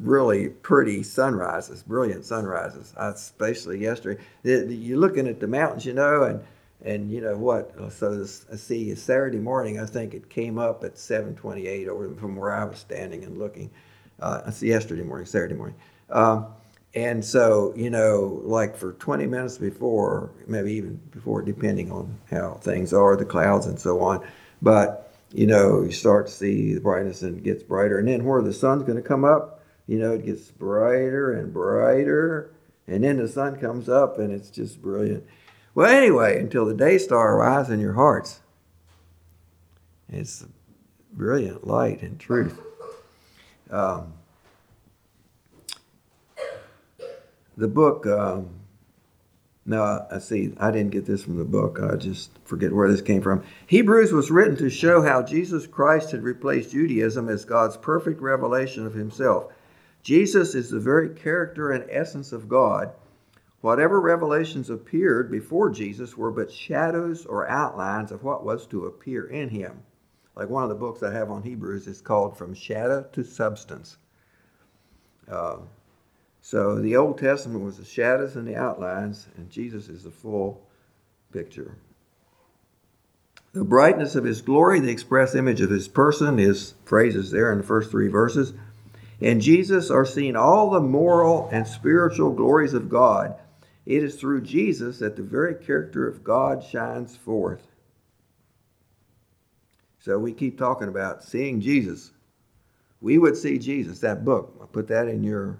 really 0.00 0.48
pretty 0.48 1.04
sunrises, 1.04 1.84
brilliant 1.84 2.24
sunrises, 2.24 2.92
especially 2.96 3.78
yesterday. 3.78 4.20
You're 4.42 4.98
looking 4.98 5.28
at 5.28 5.38
the 5.38 5.46
mountains, 5.46 5.86
you 5.86 5.92
know, 5.92 6.24
and 6.24 6.42
and 6.84 7.12
you 7.12 7.20
know 7.20 7.36
what? 7.36 7.92
So 7.92 8.16
this, 8.16 8.44
I 8.52 8.56
see 8.56 8.92
Saturday 8.96 9.38
morning. 9.38 9.78
I 9.78 9.86
think 9.86 10.14
it 10.14 10.28
came 10.28 10.58
up 10.58 10.82
at 10.82 10.96
7:28 10.96 11.86
over 11.86 12.12
from 12.16 12.34
where 12.34 12.52
I 12.52 12.64
was 12.64 12.80
standing 12.80 13.22
and 13.22 13.38
looking. 13.38 13.70
Uh, 14.18 14.42
I 14.46 14.50
see 14.50 14.66
yesterday 14.66 15.04
morning, 15.04 15.26
Saturday 15.26 15.54
morning. 15.54 15.76
Um, 16.10 16.46
and 16.94 17.24
so, 17.24 17.72
you 17.76 17.90
know, 17.90 18.40
like 18.44 18.76
for 18.76 18.94
20 18.94 19.26
minutes 19.26 19.58
before, 19.58 20.30
maybe 20.46 20.72
even 20.72 20.96
before, 21.10 21.42
depending 21.42 21.92
on 21.92 22.18
how 22.30 22.54
things 22.54 22.92
are, 22.92 23.16
the 23.16 23.24
clouds 23.24 23.66
and 23.66 23.78
so 23.78 24.00
on. 24.00 24.26
But, 24.62 25.12
you 25.32 25.46
know, 25.46 25.82
you 25.82 25.92
start 25.92 26.26
to 26.26 26.32
see 26.32 26.74
the 26.74 26.80
brightness 26.80 27.22
and 27.22 27.38
it 27.38 27.44
gets 27.44 27.62
brighter. 27.62 27.98
And 27.98 28.08
then 28.08 28.24
where 28.24 28.42
the 28.42 28.52
sun's 28.52 28.82
going 28.82 28.96
to 28.96 29.06
come 29.06 29.24
up, 29.24 29.62
you 29.86 29.98
know, 29.98 30.12
it 30.12 30.24
gets 30.24 30.50
brighter 30.50 31.32
and 31.32 31.52
brighter. 31.52 32.50
And 32.86 33.04
then 33.04 33.18
the 33.18 33.28
sun 33.28 33.56
comes 33.60 33.88
up 33.88 34.18
and 34.18 34.32
it's 34.32 34.50
just 34.50 34.80
brilliant. 34.80 35.24
Well, 35.74 35.90
anyway, 35.90 36.40
until 36.40 36.64
the 36.64 36.74
day 36.74 36.98
star 36.98 37.36
arises 37.36 37.70
in 37.70 37.80
your 37.80 37.92
hearts, 37.92 38.40
it's 40.08 40.46
brilliant 41.12 41.66
light 41.66 42.02
and 42.02 42.18
truth. 42.18 42.58
Um, 43.70 44.14
the 47.58 47.68
book, 47.68 48.06
um, 48.06 48.48
now 49.66 50.06
I 50.10 50.18
see, 50.18 50.54
I 50.58 50.70
didn't 50.70 50.92
get 50.92 51.04
this 51.04 51.22
from 51.22 51.36
the 51.36 51.44
book. 51.44 51.78
I 51.82 51.96
just 51.96 52.30
forget 52.44 52.72
where 52.72 52.90
this 52.90 53.02
came 53.02 53.20
from. 53.20 53.44
Hebrews 53.66 54.12
was 54.12 54.30
written 54.30 54.56
to 54.56 54.70
show 54.70 55.02
how 55.02 55.22
Jesus 55.22 55.66
Christ 55.66 56.12
had 56.12 56.22
replaced 56.22 56.70
Judaism 56.70 57.28
as 57.28 57.44
God's 57.44 57.76
perfect 57.76 58.22
revelation 58.22 58.86
of 58.86 58.94
himself. 58.94 59.52
Jesus 60.02 60.54
is 60.54 60.70
the 60.70 60.80
very 60.80 61.10
character 61.10 61.70
and 61.70 61.84
essence 61.90 62.32
of 62.32 62.48
God 62.48 62.92
Whatever 63.60 64.00
revelations 64.00 64.70
appeared 64.70 65.30
before 65.30 65.70
Jesus 65.70 66.16
were 66.16 66.30
but 66.30 66.52
shadows 66.52 67.26
or 67.26 67.48
outlines 67.48 68.12
of 68.12 68.22
what 68.22 68.44
was 68.44 68.66
to 68.68 68.86
appear 68.86 69.26
in 69.26 69.48
him. 69.48 69.82
Like 70.36 70.48
one 70.48 70.62
of 70.62 70.68
the 70.68 70.76
books 70.76 71.02
I 71.02 71.12
have 71.12 71.30
on 71.30 71.42
Hebrews 71.42 71.88
is 71.88 72.00
called 72.00 72.38
From 72.38 72.54
Shadow 72.54 73.02
to 73.12 73.24
Substance. 73.24 73.96
Uh, 75.28 75.56
so 76.48 76.80
the 76.80 76.96
Old 76.96 77.18
Testament 77.18 77.64
was 77.64 77.76
the 77.76 77.84
shadows 77.84 78.36
and 78.36 78.46
the 78.46 78.56
outlines, 78.56 79.26
and 79.36 79.50
Jesus 79.50 79.88
is 79.88 80.04
the 80.04 80.10
full 80.10 80.66
picture. 81.32 81.76
The 83.52 83.64
brightness 83.64 84.14
of 84.14 84.24
his 84.24 84.40
glory, 84.40 84.80
the 84.80 84.90
express 84.90 85.34
image 85.34 85.60
of 85.60 85.70
his 85.70 85.88
person, 85.88 86.38
is 86.38 86.74
phrases 86.84 87.30
there 87.30 87.52
in 87.52 87.58
the 87.58 87.64
first 87.64 87.90
three 87.90 88.08
verses. 88.08 88.52
In 89.20 89.40
Jesus 89.40 89.90
are 89.90 90.06
seen 90.06 90.36
all 90.36 90.70
the 90.70 90.80
moral 90.80 91.48
and 91.52 91.66
spiritual 91.66 92.32
glories 92.32 92.72
of 92.72 92.88
God 92.88 93.34
it 93.88 94.02
is 94.02 94.16
through 94.16 94.42
Jesus 94.42 94.98
that 94.98 95.16
the 95.16 95.22
very 95.22 95.54
character 95.54 96.06
of 96.06 96.22
God 96.22 96.62
shines 96.62 97.16
forth. 97.16 97.66
So 100.00 100.18
we 100.18 100.34
keep 100.34 100.58
talking 100.58 100.88
about 100.88 101.24
seeing 101.24 101.62
Jesus. 101.62 102.12
We 103.00 103.16
would 103.16 103.34
see 103.34 103.56
Jesus. 103.56 104.00
That 104.00 104.26
book, 104.26 104.60
I 104.62 104.66
put 104.66 104.88
that 104.88 105.08
in 105.08 105.24
your, 105.24 105.58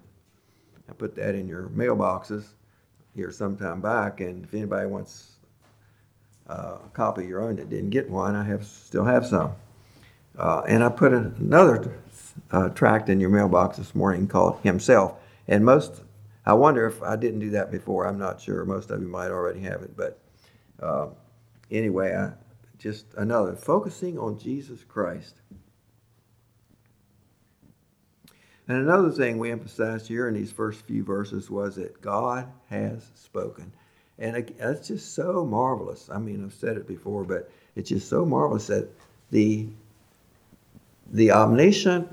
I 0.88 0.92
put 0.92 1.14
that 1.16 1.34
in 1.34 1.48
your 1.48 1.68
mailboxes 1.68 2.44
here 3.14 3.30
sometime 3.30 3.80
back. 3.80 4.20
And 4.20 4.44
if 4.44 4.54
anybody 4.54 4.86
wants 4.86 5.36
uh, 6.48 6.78
a 6.84 6.90
copy 6.92 7.22
of 7.22 7.28
your 7.28 7.42
own 7.42 7.56
that 7.56 7.68
didn't 7.68 7.90
get 7.90 8.08
one, 8.08 8.34
I 8.34 8.44
have 8.44 8.64
still 8.64 9.04
have 9.04 9.26
some. 9.26 9.52
Uh, 10.38 10.62
and 10.68 10.84
I 10.84 10.88
put 10.88 11.12
another 11.12 11.98
uh, 12.50 12.68
tract 12.70 13.08
in 13.08 13.20
your 13.20 13.30
mailbox 13.30 13.76
this 13.76 13.94
morning 13.94 14.28
called 14.28 14.60
Himself. 14.62 15.14
And 15.46 15.64
most 15.64 16.02
I 16.48 16.54
wonder 16.54 16.86
if 16.86 17.02
I 17.02 17.14
didn't 17.16 17.40
do 17.40 17.50
that 17.50 17.70
before. 17.70 18.06
I'm 18.06 18.18
not 18.18 18.40
sure. 18.40 18.64
Most 18.64 18.90
of 18.90 19.02
you 19.02 19.06
might 19.06 19.30
already 19.30 19.60
have 19.60 19.82
it. 19.82 19.94
But 19.94 20.18
uh, 20.80 21.08
anyway, 21.70 22.14
I, 22.14 22.32
just 22.78 23.04
another 23.18 23.54
focusing 23.54 24.18
on 24.18 24.38
Jesus 24.38 24.82
Christ. 24.82 25.42
And 28.68 28.76
another 28.76 29.10
thing 29.10 29.38
we 29.38 29.50
emphasized 29.50 30.06
here 30.06 30.28
in 30.28 30.34
these 30.34 30.52
first 30.52 30.82
few 30.82 31.02
verses 31.02 31.50
was 31.50 31.76
that 31.76 32.02
God 32.02 32.46
has 32.68 33.10
spoken. 33.14 33.72
And 34.18 34.52
that's 34.58 34.88
just 34.88 35.14
so 35.14 35.46
marvelous. 35.46 36.10
I 36.12 36.18
mean, 36.18 36.44
I've 36.44 36.52
said 36.52 36.76
it 36.76 36.86
before, 36.86 37.24
but 37.24 37.50
it's 37.76 37.88
just 37.88 38.08
so 38.08 38.26
marvelous 38.26 38.66
that 38.66 38.88
the, 39.30 39.68
the 41.12 41.32
omniscient, 41.32 42.08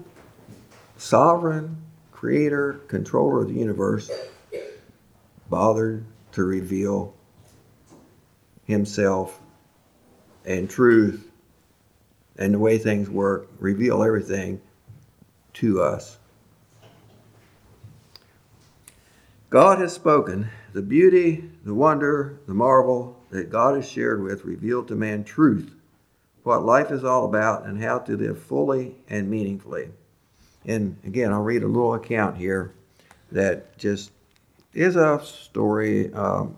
sovereign, 0.98 1.76
creator, 2.12 2.80
controller 2.88 3.42
of 3.42 3.50
the 3.50 3.56
universe, 3.56 4.10
bothered 5.50 6.06
to 6.32 6.44
reveal 6.44 7.14
himself 8.66 9.42
and 10.46 10.70
truth 10.70 11.30
and 12.38 12.54
the 12.54 12.60
way 12.60 12.78
things 12.78 13.10
work, 13.10 13.48
reveal 13.60 14.04
everything 14.04 14.62
to 15.54 15.82
us. 15.82 16.18
God 19.50 19.80
has 19.80 19.94
spoken. 19.94 20.50
The 20.74 20.82
beauty, 20.82 21.50
the 21.64 21.74
wonder, 21.74 22.40
the 22.48 22.54
marvel 22.54 23.18
that 23.30 23.50
God 23.50 23.76
has 23.76 23.90
shared 23.90 24.22
with 24.22 24.44
revealed 24.44 24.88
to 24.90 24.96
man 24.96 25.24
truth, 25.24 25.74
what 26.44 26.66
life 26.66 26.92
is 26.92 27.04
all 27.04 27.26
about, 27.26 27.66
and 27.66 27.82
how 27.82 28.00
to 28.00 28.18
live 28.18 28.42
fully 28.42 28.96
and 29.10 29.30
meaningfully. 29.30 29.90
And 30.66 30.98
again, 31.06 31.32
I'll 31.32 31.42
read 31.42 31.64
a 31.64 31.68
little 31.68 31.94
account 31.94 32.38
here 32.38 32.74
that 33.32 33.78
just 33.78 34.12
is 34.74 34.96
a 34.96 35.24
story, 35.24 36.14
um, 36.14 36.56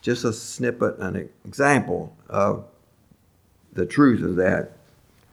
just 0.00 0.24
a 0.24 0.32
snippet, 0.32 0.98
an 0.98 1.28
example 1.44 2.16
of 2.28 2.64
the 3.72 3.86
truth 3.86 4.22
of 4.22 4.36
that. 4.36 4.72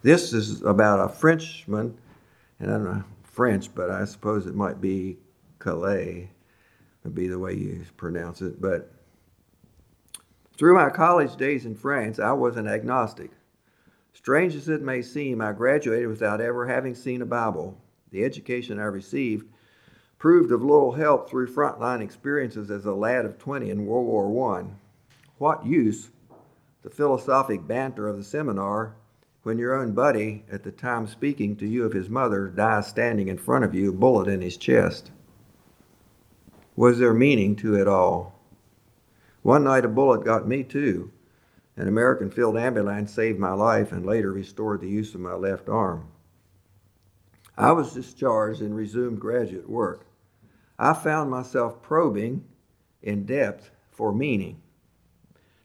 This 0.01 0.33
is 0.33 0.61
about 0.61 0.99
a 0.99 1.09
Frenchman, 1.09 1.97
and 2.59 2.69
I 2.69 2.73
don't 2.73 2.83
know 2.83 3.03
French, 3.23 3.73
but 3.73 3.89
I 3.89 4.05
suppose 4.05 4.45
it 4.47 4.55
might 4.55 4.79
be 4.79 5.17
Cailliet, 5.59 6.29
would 7.09 7.15
be 7.15 7.27
the 7.27 7.39
way 7.39 7.55
you 7.55 7.83
pronounce 7.97 8.43
it. 8.43 8.61
But 8.61 8.91
through 10.55 10.75
my 10.75 10.91
college 10.91 11.35
days 11.37 11.65
in 11.65 11.73
France, 11.73 12.19
I 12.19 12.33
was 12.33 12.55
an 12.55 12.67
agnostic. 12.67 13.31
Strange 14.13 14.53
as 14.53 14.69
it 14.69 14.83
may 14.83 15.01
seem, 15.01 15.41
I 15.41 15.53
graduated 15.53 16.07
without 16.07 16.39
ever 16.39 16.67
having 16.67 16.93
seen 16.93 17.23
a 17.23 17.25
Bible. 17.25 17.81
The 18.11 18.23
education 18.23 18.79
I 18.79 18.83
received 18.83 19.47
proved 20.19 20.51
of 20.51 20.61
little 20.61 20.91
help 20.91 21.27
through 21.29 21.47
frontline 21.47 22.01
experiences 22.01 22.69
as 22.69 22.85
a 22.85 22.93
lad 22.93 23.25
of 23.25 23.39
20 23.39 23.71
in 23.71 23.87
World 23.87 24.05
War 24.05 24.55
I. 24.55 24.65
What 25.39 25.65
use 25.65 26.11
the 26.83 26.91
philosophic 26.91 27.65
banter 27.65 28.07
of 28.07 28.17
the 28.17 28.23
seminar 28.23 28.95
when 29.41 29.57
your 29.57 29.73
own 29.73 29.93
buddy, 29.93 30.43
at 30.51 30.63
the 30.63 30.71
time 30.71 31.07
speaking 31.07 31.55
to 31.55 31.65
you 31.65 31.85
of 31.85 31.93
his 31.93 32.09
mother, 32.09 32.49
dies 32.49 32.85
standing 32.85 33.29
in 33.29 33.37
front 33.37 33.65
of 33.65 33.73
you, 33.73 33.93
bullet 33.93 34.27
in 34.27 34.41
his 34.41 34.57
chest? 34.57 35.09
Was 36.79 36.97
there 36.97 37.13
meaning 37.13 37.57
to 37.57 37.75
it 37.75 37.89
all? 37.89 38.39
One 39.41 39.65
night 39.65 39.83
a 39.83 39.89
bullet 39.89 40.23
got 40.23 40.47
me 40.47 40.63
too. 40.63 41.11
An 41.75 41.89
American 41.89 42.31
field 42.31 42.55
ambulance 42.55 43.11
saved 43.11 43.37
my 43.37 43.51
life 43.51 43.91
and 43.91 44.05
later 44.05 44.31
restored 44.31 44.79
the 44.79 44.87
use 44.87 45.13
of 45.13 45.19
my 45.19 45.33
left 45.33 45.67
arm. 45.67 46.07
I 47.57 47.73
was 47.73 47.93
discharged 47.93 48.61
and 48.61 48.73
resumed 48.73 49.19
graduate 49.19 49.69
work. 49.69 50.05
I 50.77 50.93
found 50.93 51.29
myself 51.29 51.81
probing 51.81 52.45
in 53.01 53.25
depth 53.25 53.71
for 53.91 54.13
meaning. 54.13 54.61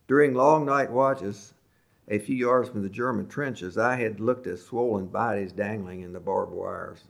During 0.09 0.35
long 0.35 0.66
night 0.66 0.90
watches, 0.90 1.54
a 2.09 2.18
few 2.18 2.35
yards 2.35 2.71
from 2.71 2.83
the 2.83 2.88
German 2.88 3.28
trenches, 3.28 3.78
I 3.78 3.94
had 3.94 4.18
looked 4.18 4.49
at 4.49 4.59
swollen 4.59 5.06
bodies 5.06 5.52
dangling 5.52 6.00
in 6.00 6.12
the 6.12 6.18
barbed 6.18 6.54
wires. 6.54 7.04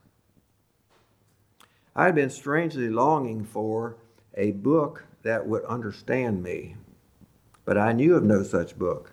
I 1.96 2.06
had 2.06 2.16
been 2.16 2.30
strangely 2.30 2.88
longing 2.90 3.44
for 3.44 3.96
a 4.34 4.50
book 4.50 5.04
that 5.22 5.46
would 5.46 5.64
understand 5.64 6.42
me, 6.42 6.74
but 7.64 7.78
I 7.78 7.92
knew 7.92 8.16
of 8.16 8.24
no 8.24 8.42
such 8.42 8.76
book. 8.76 9.12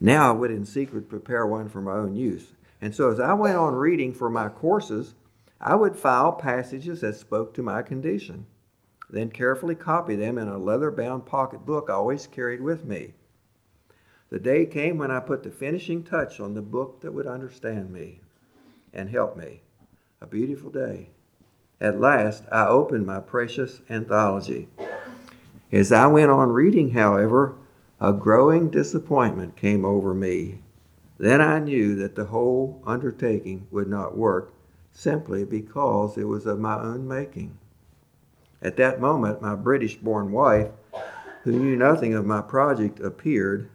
Now 0.00 0.28
I 0.28 0.32
would 0.32 0.52
in 0.52 0.64
secret 0.64 1.08
prepare 1.08 1.44
one 1.44 1.68
for 1.68 1.80
my 1.80 1.94
own 1.94 2.14
use. 2.14 2.52
And 2.80 2.94
so 2.94 3.10
as 3.10 3.18
I 3.18 3.34
went 3.34 3.56
on 3.56 3.74
reading 3.74 4.12
for 4.12 4.30
my 4.30 4.48
courses, 4.48 5.14
I 5.60 5.74
would 5.74 5.96
file 5.96 6.32
passages 6.32 7.00
that 7.00 7.16
spoke 7.16 7.52
to 7.54 7.62
my 7.62 7.82
condition, 7.82 8.46
then 9.10 9.30
carefully 9.30 9.74
copy 9.74 10.14
them 10.14 10.38
in 10.38 10.46
a 10.46 10.58
leather 10.58 10.90
bound 10.90 11.26
pocket 11.26 11.66
book 11.66 11.86
I 11.88 11.94
always 11.94 12.28
carried 12.28 12.60
with 12.60 12.84
me. 12.84 13.14
The 14.30 14.38
day 14.38 14.66
came 14.66 14.98
when 14.98 15.10
I 15.10 15.20
put 15.20 15.42
the 15.42 15.50
finishing 15.50 16.04
touch 16.04 16.38
on 16.38 16.54
the 16.54 16.62
book 16.62 17.00
that 17.00 17.12
would 17.12 17.26
understand 17.26 17.90
me 17.90 18.20
and 18.92 19.10
help 19.10 19.36
me. 19.36 19.62
A 20.20 20.26
beautiful 20.26 20.70
day. 20.70 21.10
At 21.84 22.00
last, 22.00 22.44
I 22.50 22.66
opened 22.66 23.04
my 23.04 23.20
precious 23.20 23.82
anthology. 23.90 24.70
As 25.70 25.92
I 25.92 26.06
went 26.06 26.30
on 26.30 26.48
reading, 26.48 26.92
however, 26.92 27.56
a 28.00 28.10
growing 28.10 28.70
disappointment 28.70 29.54
came 29.54 29.84
over 29.84 30.14
me. 30.14 30.60
Then 31.18 31.42
I 31.42 31.58
knew 31.58 31.94
that 31.96 32.14
the 32.14 32.24
whole 32.24 32.80
undertaking 32.86 33.66
would 33.70 33.86
not 33.86 34.16
work 34.16 34.54
simply 34.92 35.44
because 35.44 36.16
it 36.16 36.24
was 36.24 36.46
of 36.46 36.58
my 36.58 36.80
own 36.80 37.06
making. 37.06 37.58
At 38.62 38.78
that 38.78 38.98
moment, 38.98 39.42
my 39.42 39.54
British 39.54 39.96
born 39.96 40.32
wife, 40.32 40.70
who 41.42 41.52
knew 41.52 41.76
nothing 41.76 42.14
of 42.14 42.24
my 42.24 42.40
project, 42.40 42.98
appeared. 43.00 43.68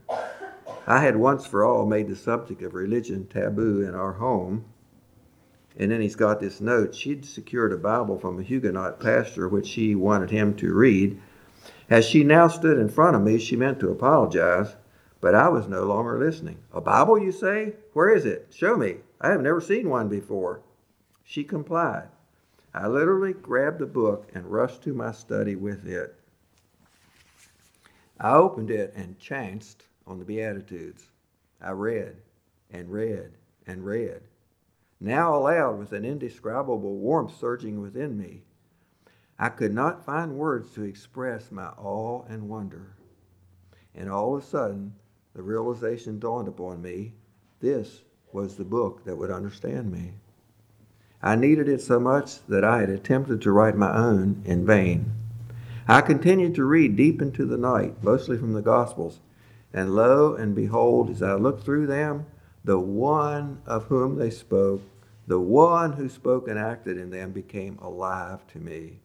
I 0.87 1.01
had 1.01 1.15
once 1.15 1.45
for 1.45 1.63
all 1.63 1.85
made 1.85 2.07
the 2.07 2.15
subject 2.15 2.63
of 2.63 2.73
religion 2.73 3.27
taboo 3.27 3.83
in 3.83 3.93
our 3.93 4.13
home. 4.13 4.65
And 5.79 5.89
then 5.89 6.01
he's 6.01 6.17
got 6.17 6.41
this 6.41 6.59
note. 6.59 6.93
She'd 6.93 7.25
secured 7.25 7.71
a 7.71 7.77
Bible 7.77 8.19
from 8.19 8.37
a 8.37 8.43
Huguenot 8.43 8.99
pastor, 8.99 9.47
which 9.47 9.65
she 9.65 9.95
wanted 9.95 10.29
him 10.29 10.53
to 10.57 10.73
read. 10.73 11.19
As 11.89 12.05
she 12.05 12.25
now 12.25 12.49
stood 12.49 12.77
in 12.77 12.89
front 12.89 13.15
of 13.15 13.21
me, 13.21 13.39
she 13.39 13.55
meant 13.55 13.79
to 13.79 13.89
apologize, 13.89 14.75
but 15.21 15.33
I 15.33 15.47
was 15.47 15.67
no 15.67 15.85
longer 15.85 16.19
listening. 16.19 16.57
A 16.73 16.81
Bible, 16.81 17.17
you 17.17 17.31
say? 17.31 17.75
Where 17.93 18.09
is 18.09 18.25
it? 18.25 18.53
Show 18.53 18.75
me. 18.75 18.97
I 19.21 19.29
have 19.29 19.41
never 19.41 19.61
seen 19.61 19.89
one 19.89 20.09
before. 20.09 20.61
She 21.23 21.45
complied. 21.45 22.09
I 22.73 22.87
literally 22.87 23.33
grabbed 23.33 23.79
the 23.79 23.85
book 23.85 24.29
and 24.33 24.45
rushed 24.45 24.83
to 24.83 24.93
my 24.93 25.11
study 25.11 25.55
with 25.55 25.87
it. 25.87 26.13
I 28.19 28.33
opened 28.33 28.69
it 28.69 28.93
and 28.95 29.17
chanced 29.17 29.85
on 30.05 30.19
the 30.19 30.25
Beatitudes. 30.25 31.07
I 31.61 31.71
read 31.71 32.17
and 32.69 32.91
read 32.91 33.31
and 33.65 33.85
read. 33.85 34.21
Now 35.01 35.35
aloud, 35.35 35.79
with 35.79 35.93
an 35.93 36.03
indescribable 36.03 36.97
warmth 36.97 37.35
surging 37.37 37.79
within 37.79 38.17
me, 38.17 38.43
I 39.37 39.47
could 39.49 39.73
not 39.73 40.05
find 40.05 40.35
words 40.35 40.71
to 40.71 40.83
express 40.83 41.51
my 41.51 41.67
awe 41.77 42.23
and 42.27 42.49
wonder. 42.49 42.95
And 43.95 44.09
all 44.09 44.35
of 44.35 44.43
a 44.43 44.45
sudden, 44.45 44.93
the 45.33 45.41
realization 45.41 46.19
dawned 46.19 46.49
upon 46.49 46.81
me 46.81 47.13
this 47.61 48.01
was 48.33 48.55
the 48.55 48.65
book 48.65 49.05
that 49.05 49.17
would 49.17 49.31
understand 49.31 49.91
me. 49.91 50.13
I 51.21 51.35
needed 51.35 51.69
it 51.69 51.81
so 51.81 51.99
much 51.99 52.45
that 52.47 52.63
I 52.63 52.79
had 52.79 52.89
attempted 52.89 53.41
to 53.41 53.51
write 53.51 53.75
my 53.75 53.95
own 53.95 54.41
in 54.45 54.65
vain. 54.65 55.11
I 55.87 56.01
continued 56.01 56.55
to 56.55 56.65
read 56.65 56.95
deep 56.95 57.21
into 57.21 57.45
the 57.45 57.57
night, 57.57 58.03
mostly 58.03 58.37
from 58.37 58.53
the 58.53 58.61
Gospels, 58.61 59.21
and 59.73 59.95
lo 59.95 60.35
and 60.35 60.53
behold, 60.53 61.09
as 61.09 61.23
I 61.23 61.33
looked 61.33 61.63
through 61.63 61.87
them, 61.87 62.25
the 62.63 62.79
one 62.79 63.61
of 63.65 63.85
whom 63.85 64.15
they 64.17 64.29
spoke, 64.29 64.81
the 65.27 65.39
one 65.39 65.93
who 65.93 66.09
spoke 66.09 66.47
and 66.47 66.59
acted 66.59 66.97
in 66.97 67.09
them, 67.09 67.31
became 67.31 67.77
alive 67.79 68.45
to 68.47 68.59
me. 68.59 68.99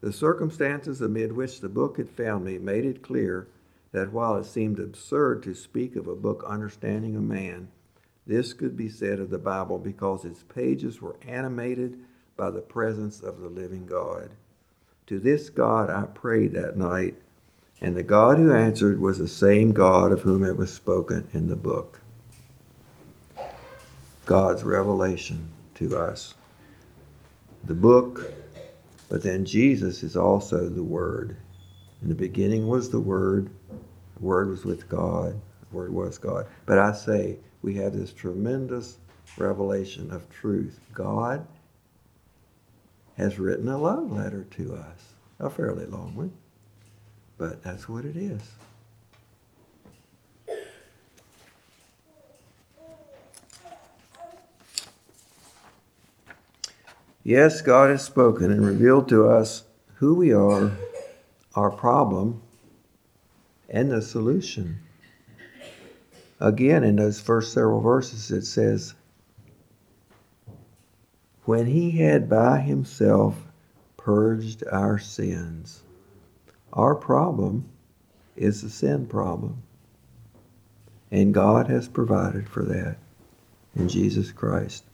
The 0.00 0.12
circumstances 0.12 1.00
amid 1.00 1.32
which 1.32 1.60
the 1.60 1.68
book 1.68 1.98
had 1.98 2.08
found 2.08 2.44
me 2.44 2.58
made 2.58 2.84
it 2.84 3.02
clear 3.02 3.48
that 3.92 4.12
while 4.12 4.36
it 4.36 4.44
seemed 4.44 4.78
absurd 4.78 5.42
to 5.42 5.54
speak 5.54 5.96
of 5.96 6.06
a 6.06 6.14
book 6.14 6.42
understanding 6.46 7.16
a 7.16 7.20
man, 7.20 7.68
this 8.26 8.52
could 8.52 8.76
be 8.76 8.88
said 8.88 9.18
of 9.18 9.30
the 9.30 9.38
Bible 9.38 9.78
because 9.78 10.24
its 10.24 10.42
pages 10.44 11.02
were 11.02 11.16
animated 11.26 11.98
by 12.36 12.50
the 12.50 12.60
presence 12.60 13.20
of 13.20 13.40
the 13.40 13.48
living 13.48 13.86
God. 13.86 14.30
To 15.08 15.18
this 15.18 15.50
God 15.50 15.90
I 15.90 16.04
prayed 16.04 16.52
that 16.52 16.76
night, 16.76 17.16
and 17.80 17.96
the 17.96 18.02
God 18.02 18.38
who 18.38 18.52
answered 18.52 19.00
was 19.00 19.18
the 19.18 19.28
same 19.28 19.72
God 19.72 20.12
of 20.12 20.22
whom 20.22 20.44
it 20.44 20.56
was 20.56 20.72
spoken 20.72 21.28
in 21.32 21.48
the 21.48 21.56
book. 21.56 21.99
God's 24.30 24.62
revelation 24.62 25.50
to 25.74 25.98
us. 25.98 26.34
The 27.64 27.74
book, 27.74 28.32
but 29.08 29.24
then 29.24 29.44
Jesus 29.44 30.04
is 30.04 30.16
also 30.16 30.68
the 30.68 30.84
Word. 30.84 31.36
In 32.00 32.08
the 32.08 32.14
beginning 32.14 32.68
was 32.68 32.90
the 32.90 33.00
Word, 33.00 33.50
the 33.68 34.24
Word 34.24 34.48
was 34.48 34.64
with 34.64 34.88
God, 34.88 35.32
the 35.32 35.76
Word 35.76 35.92
was 35.92 36.16
God. 36.16 36.46
But 36.64 36.78
I 36.78 36.92
say, 36.92 37.38
we 37.62 37.74
have 37.78 37.92
this 37.92 38.12
tremendous 38.12 38.98
revelation 39.36 40.12
of 40.12 40.30
truth. 40.30 40.78
God 40.94 41.44
has 43.16 43.36
written 43.40 43.66
a 43.66 43.78
love 43.78 44.12
letter 44.12 44.44
to 44.52 44.76
us, 44.76 45.14
a 45.40 45.50
fairly 45.50 45.86
long 45.86 46.14
one, 46.14 46.32
but 47.36 47.64
that's 47.64 47.88
what 47.88 48.04
it 48.04 48.14
is. 48.16 48.42
Yes, 57.22 57.60
God 57.60 57.90
has 57.90 58.02
spoken 58.02 58.50
and 58.50 58.64
revealed 58.64 59.08
to 59.10 59.28
us 59.28 59.64
who 59.96 60.14
we 60.14 60.32
are, 60.32 60.72
our 61.54 61.70
problem, 61.70 62.42
and 63.68 63.90
the 63.90 64.00
solution. 64.00 64.78
Again, 66.40 66.84
in 66.84 66.96
those 66.96 67.20
first 67.20 67.52
several 67.52 67.80
verses, 67.80 68.30
it 68.30 68.46
says, 68.46 68.94
When 71.44 71.66
he 71.66 71.90
had 71.90 72.30
by 72.30 72.60
himself 72.60 73.36
purged 74.00 74.64
our 74.72 74.98
sins. 74.98 75.82
Our 76.72 76.94
problem 76.94 77.68
is 78.34 78.62
the 78.62 78.70
sin 78.70 79.06
problem. 79.06 79.62
And 81.10 81.34
God 81.34 81.68
has 81.68 81.86
provided 81.86 82.48
for 82.48 82.62
that 82.64 82.96
in 83.76 83.88
Jesus 83.88 84.32
Christ. 84.32 84.84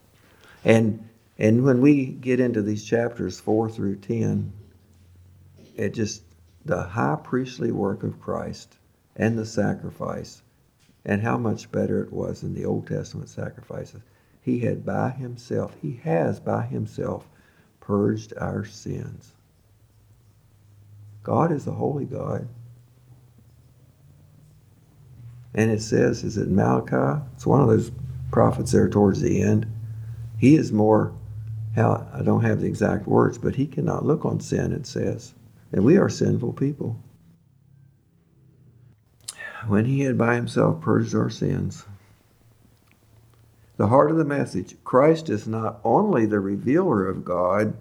And 0.65 1.07
and 1.37 1.63
when 1.63 1.81
we 1.81 2.05
get 2.05 2.39
into 2.39 2.61
these 2.61 2.83
chapters 2.83 3.39
4 3.39 3.69
through 3.69 3.97
10, 3.97 4.51
it 5.75 5.93
just 5.93 6.23
the 6.65 6.81
high 6.81 7.17
priestly 7.23 7.71
work 7.71 8.03
of 8.03 8.19
Christ 8.19 8.77
and 9.15 9.37
the 9.37 9.45
sacrifice 9.45 10.41
and 11.05 11.21
how 11.21 11.37
much 11.37 11.71
better 11.71 12.03
it 12.03 12.11
was 12.11 12.41
than 12.41 12.53
the 12.53 12.65
Old 12.65 12.87
Testament 12.87 13.29
sacrifices. 13.29 14.01
He 14.41 14.59
had 14.59 14.85
by 14.85 15.09
himself, 15.11 15.75
he 15.81 15.99
has 16.03 16.39
by 16.39 16.63
himself 16.63 17.27
purged 17.79 18.33
our 18.37 18.65
sins. 18.65 19.33
God 21.23 21.51
is 21.51 21.67
a 21.67 21.73
holy 21.73 22.05
God. 22.05 22.47
And 25.53 25.71
it 25.71 25.81
says, 25.81 26.23
is 26.23 26.37
it 26.37 26.49
Malachi? 26.49 27.21
It's 27.35 27.45
one 27.45 27.61
of 27.61 27.67
those 27.67 27.91
prophets 28.31 28.71
there 28.71 28.89
towards 28.89 29.21
the 29.21 29.41
end. 29.41 29.65
He 30.37 30.55
is 30.55 30.71
more, 30.71 31.13
how 31.77 32.07
I 32.11 32.23
don't 32.23 32.43
have 32.43 32.59
the 32.59 32.67
exact 32.67 33.07
words, 33.07 33.37
but 33.37 33.55
he 33.55 33.67
cannot 33.67 34.05
look 34.05 34.25
on 34.25 34.39
sin, 34.39 34.73
it 34.73 34.87
says. 34.87 35.33
And 35.71 35.85
we 35.85 35.97
are 35.97 36.09
sinful 36.09 36.53
people. 36.53 36.99
When 39.67 39.85
he 39.85 40.01
had 40.01 40.17
by 40.17 40.35
himself 40.35 40.81
purged 40.81 41.13
our 41.13 41.29
sins. 41.29 41.85
The 43.77 43.87
heart 43.87 44.09
of 44.09 44.17
the 44.17 44.25
message 44.25 44.75
Christ 44.83 45.29
is 45.29 45.47
not 45.47 45.79
only 45.83 46.25
the 46.25 46.39
revealer 46.39 47.07
of 47.07 47.23
God, 47.23 47.75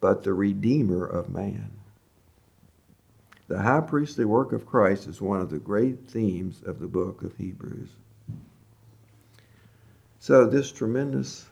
but 0.00 0.22
the 0.22 0.32
redeemer 0.32 1.04
of 1.04 1.28
man. 1.28 1.70
The 3.48 3.60
high 3.60 3.80
priestly 3.80 4.24
work 4.24 4.52
of 4.52 4.64
Christ 4.64 5.06
is 5.06 5.20
one 5.20 5.42
of 5.42 5.50
the 5.50 5.58
great 5.58 6.08
themes 6.08 6.62
of 6.64 6.78
the 6.80 6.86
book 6.86 7.22
of 7.22 7.36
Hebrews. 7.36 7.90
So, 10.18 10.46
this 10.46 10.72
tremendous 10.72 11.46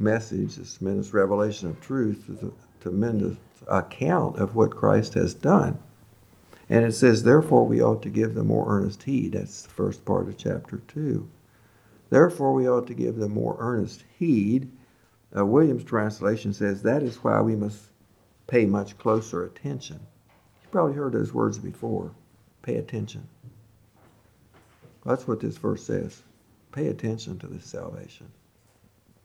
message, 0.00 0.56
this 0.56 0.78
tremendous 0.78 1.12
revelation 1.12 1.68
of 1.68 1.80
truth, 1.80 2.28
is 2.28 2.42
a 2.42 2.50
tremendous 2.80 3.36
account 3.68 4.36
of 4.38 4.56
what 4.56 4.74
Christ 4.74 5.14
has 5.14 5.34
done. 5.34 5.78
And 6.68 6.84
it 6.84 6.92
says, 6.92 7.22
therefore, 7.22 7.66
we 7.66 7.82
ought 7.82 8.02
to 8.02 8.10
give 8.10 8.34
them 8.34 8.46
more 8.46 8.64
earnest 8.68 9.02
heed. 9.02 9.32
That's 9.32 9.62
the 9.62 9.70
first 9.70 10.04
part 10.04 10.28
of 10.28 10.38
chapter 10.38 10.78
2. 10.88 11.28
Therefore, 12.10 12.52
we 12.52 12.68
ought 12.68 12.86
to 12.86 12.94
give 12.94 13.16
them 13.16 13.32
more 13.34 13.56
earnest 13.58 14.04
heed. 14.18 14.70
Uh, 15.36 15.44
Williams' 15.44 15.84
translation 15.84 16.52
says, 16.52 16.82
that 16.82 17.02
is 17.02 17.22
why 17.22 17.40
we 17.40 17.56
must 17.56 17.90
pay 18.46 18.66
much 18.66 18.98
closer 18.98 19.44
attention. 19.44 20.00
You've 20.62 20.72
probably 20.72 20.94
heard 20.94 21.12
those 21.12 21.34
words 21.34 21.58
before. 21.58 22.12
Pay 22.62 22.76
attention. 22.76 23.26
That's 25.04 25.26
what 25.26 25.40
this 25.40 25.56
verse 25.56 25.84
says. 25.84 26.22
Pay 26.72 26.88
attention 26.88 27.38
to 27.38 27.46
this 27.46 27.64
salvation. 27.64 28.30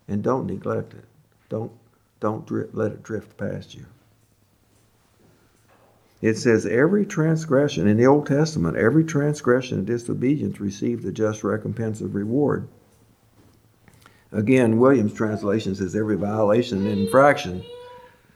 And 0.07 0.23
don't 0.23 0.45
neglect 0.45 0.93
it. 0.93 1.05
Don't, 1.49 1.71
don't 2.19 2.75
let 2.75 2.91
it 2.91 3.03
drift 3.03 3.37
past 3.37 3.73
you. 3.73 3.85
It 6.21 6.37
says, 6.37 6.65
every 6.65 7.05
transgression 7.05 7.87
in 7.87 7.97
the 7.97 8.07
Old 8.07 8.25
Testament, 8.25 8.77
every 8.77 9.03
transgression 9.03 9.79
and 9.79 9.87
disobedience 9.87 10.59
received 10.59 11.03
the 11.03 11.11
just 11.11 11.43
recompense 11.43 12.01
of 12.01 12.15
reward. 12.15 12.67
Again, 14.31 14.79
Williams' 14.79 15.13
translation 15.13 15.75
says, 15.75 15.95
every 15.95 16.15
violation 16.15 16.87
and 16.87 16.99
infraction. 16.99 17.63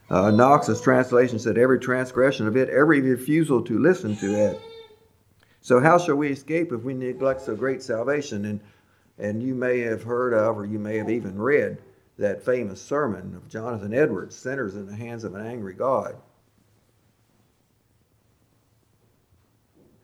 Uh, 0.10 0.32
Knox's 0.32 0.82
translation 0.82 1.40
said, 1.40 1.58
every 1.58 1.80
transgression 1.80 2.48
of 2.48 2.58
it, 2.58 2.70
every 2.70 3.02
refusal 3.02 3.64
to 3.64 3.80
listen 3.80 4.16
to 4.18 4.34
it. 4.34 4.62
So, 5.62 5.80
how 5.80 5.98
shall 5.98 6.16
we 6.16 6.32
escape 6.32 6.72
if 6.72 6.84
we 6.84 6.94
neglect 6.94 7.42
so 7.42 7.56
great 7.56 7.84
salvation? 7.84 8.46
And 8.46 8.60
and 9.20 9.44
you 9.44 9.54
may 9.54 9.80
have 9.82 10.04
heard 10.04 10.34
of, 10.34 10.58
or 10.58 10.66
you 10.66 10.80
may 10.80 10.98
have 10.98 11.10
even 11.10 11.38
read, 11.38 11.78
that 12.18 12.44
famous 12.44 12.82
sermon 12.82 13.36
of 13.36 13.48
Jonathan 13.50 13.94
Edwards, 13.94 14.36
Sinners 14.36 14.76
in 14.76 14.88
the 14.88 14.96
Hands 14.96 15.24
of 15.24 15.36
an 15.36 15.46
Angry 15.46 15.74
God. 15.74 16.16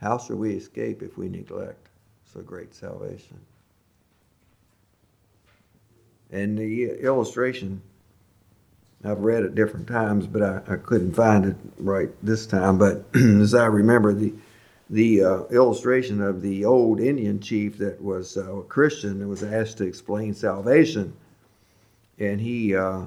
How 0.01 0.17
shall 0.17 0.36
we 0.36 0.54
escape 0.54 1.01
if 1.01 1.17
we 1.17 1.30
neglect 1.30 1.88
so 2.34 2.41
great 2.41 2.75
salvation? 2.75 3.39
And 6.32 6.58
the 6.58 6.91
illustration, 7.01 7.82
I've 9.04 9.19
read 9.19 9.43
it 9.43 9.56
different 9.56 9.88
times, 9.88 10.28
but 10.28 10.41
I, 10.41 10.62
I 10.67 10.75
couldn't 10.75 11.13
find 11.13 11.45
it 11.45 11.56
right 11.78 12.10
this 12.21 12.45
time. 12.45 12.78
But 12.78 13.06
as 13.15 13.54
I 13.54 13.67
remember, 13.67 14.13
the 14.13 14.34
the 14.89 15.24
uh, 15.24 15.43
illustration 15.45 16.21
of 16.21 16.41
the 16.41 16.65
old 16.65 17.00
Indian 17.00 17.39
chief 17.39 17.78
that 17.80 18.02
was 18.02 18.38
uh, 18.38 18.58
a 18.58 18.63
Christian 18.63 19.21
and 19.21 19.30
was 19.30 19.43
asked 19.43 19.78
to 19.80 19.86
explain 19.86 20.34
salvation, 20.34 21.13
and 22.19 22.39
he 22.39 22.76
uh, 22.76 23.02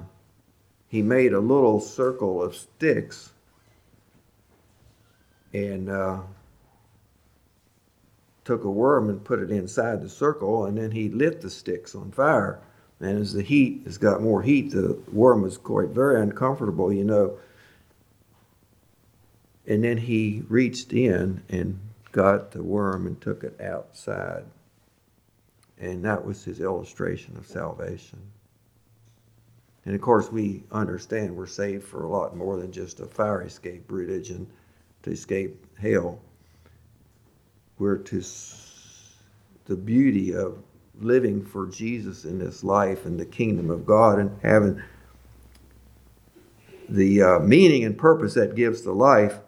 he 0.88 1.03
made 1.03 1.33
a 1.33 1.41
little 1.41 1.81
circle 1.81 2.43
of 2.43 2.57
sticks. 2.57 3.33
And 5.55 5.88
uh, 5.88 6.21
took 8.45 8.64
a 8.64 8.71
worm 8.71 9.09
and 9.09 9.25
put 9.25 9.41
it 9.41 9.51
inside 9.51 10.03
the 10.03 10.09
circle, 10.09 10.67
and 10.67 10.77
then 10.77 10.91
he 10.91 11.09
lit 11.09 11.41
the 11.41 11.49
sticks 11.49 11.95
on 11.95 12.11
fire. 12.11 12.61
And 13.01 13.19
as 13.19 13.33
the 13.33 13.43
heat 13.43 13.83
has 13.85 13.97
got 13.97 14.21
more 14.21 14.43
heat, 14.43 14.73
the 14.73 14.99
worm 15.11 15.41
was 15.41 15.57
quite 15.57 15.88
very 15.88 16.21
uncomfortable, 16.21 16.93
you 16.93 17.05
know 17.05 17.38
and 19.68 19.85
then 19.85 19.98
he 19.98 20.42
reached 20.48 20.94
in 20.94 21.42
and 21.50 21.78
got 22.11 22.50
the 22.50 22.62
worm 22.62 23.07
and 23.07 23.20
took 23.20 23.44
it 23.44 23.61
outside. 23.61 24.44
And 25.78 26.02
that 26.07 26.24
was 26.24 26.42
his 26.42 26.61
illustration 26.61 27.37
of 27.37 27.46
salvation. 27.46 28.18
And 29.85 29.94
of 29.94 30.00
course, 30.00 30.33
we 30.33 30.64
understand 30.72 31.37
we're 31.37 31.46
saved 31.46 31.85
for 31.85 32.02
a 32.02 32.09
lot 32.09 32.35
more 32.35 32.57
than 32.57 32.72
just 32.72 33.00
a 33.00 33.07
fire 33.07 33.42
escape 33.42 33.85
religion 33.92 34.46
to 35.02 35.11
escape 35.11 35.64
hell. 35.78 36.18
We're 37.78 37.98
to 37.98 38.22
the 39.66 39.76
beauty 39.76 40.35
of 40.35 40.59
living 40.98 41.44
for 41.44 41.66
Jesus 41.66 42.24
in 42.24 42.38
this 42.38 42.64
life 42.64 43.04
and 43.04 43.20
the 43.20 43.26
kingdom 43.26 43.70
of 43.70 43.85
God 43.87 44.18
and 44.18 44.40
having 44.42 44.83
the 46.88 47.22
uh, 47.22 47.38
meaning 47.40 47.85
and 47.85 47.96
purpose 47.96 48.33
that 48.35 48.57
gives 48.57 48.81
the 48.81 48.92
life 48.92 49.38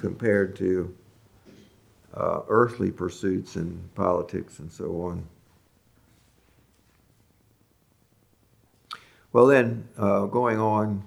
compared 0.00 0.56
to 0.56 0.94
uh, 2.14 2.40
earthly 2.48 2.90
pursuits 2.90 3.56
and 3.56 3.94
politics 3.94 4.58
and 4.58 4.70
so 4.72 5.02
on. 5.02 5.24
Well, 9.32 9.46
then, 9.46 9.86
uh, 9.96 10.26
going 10.26 10.58
on, 10.58 11.04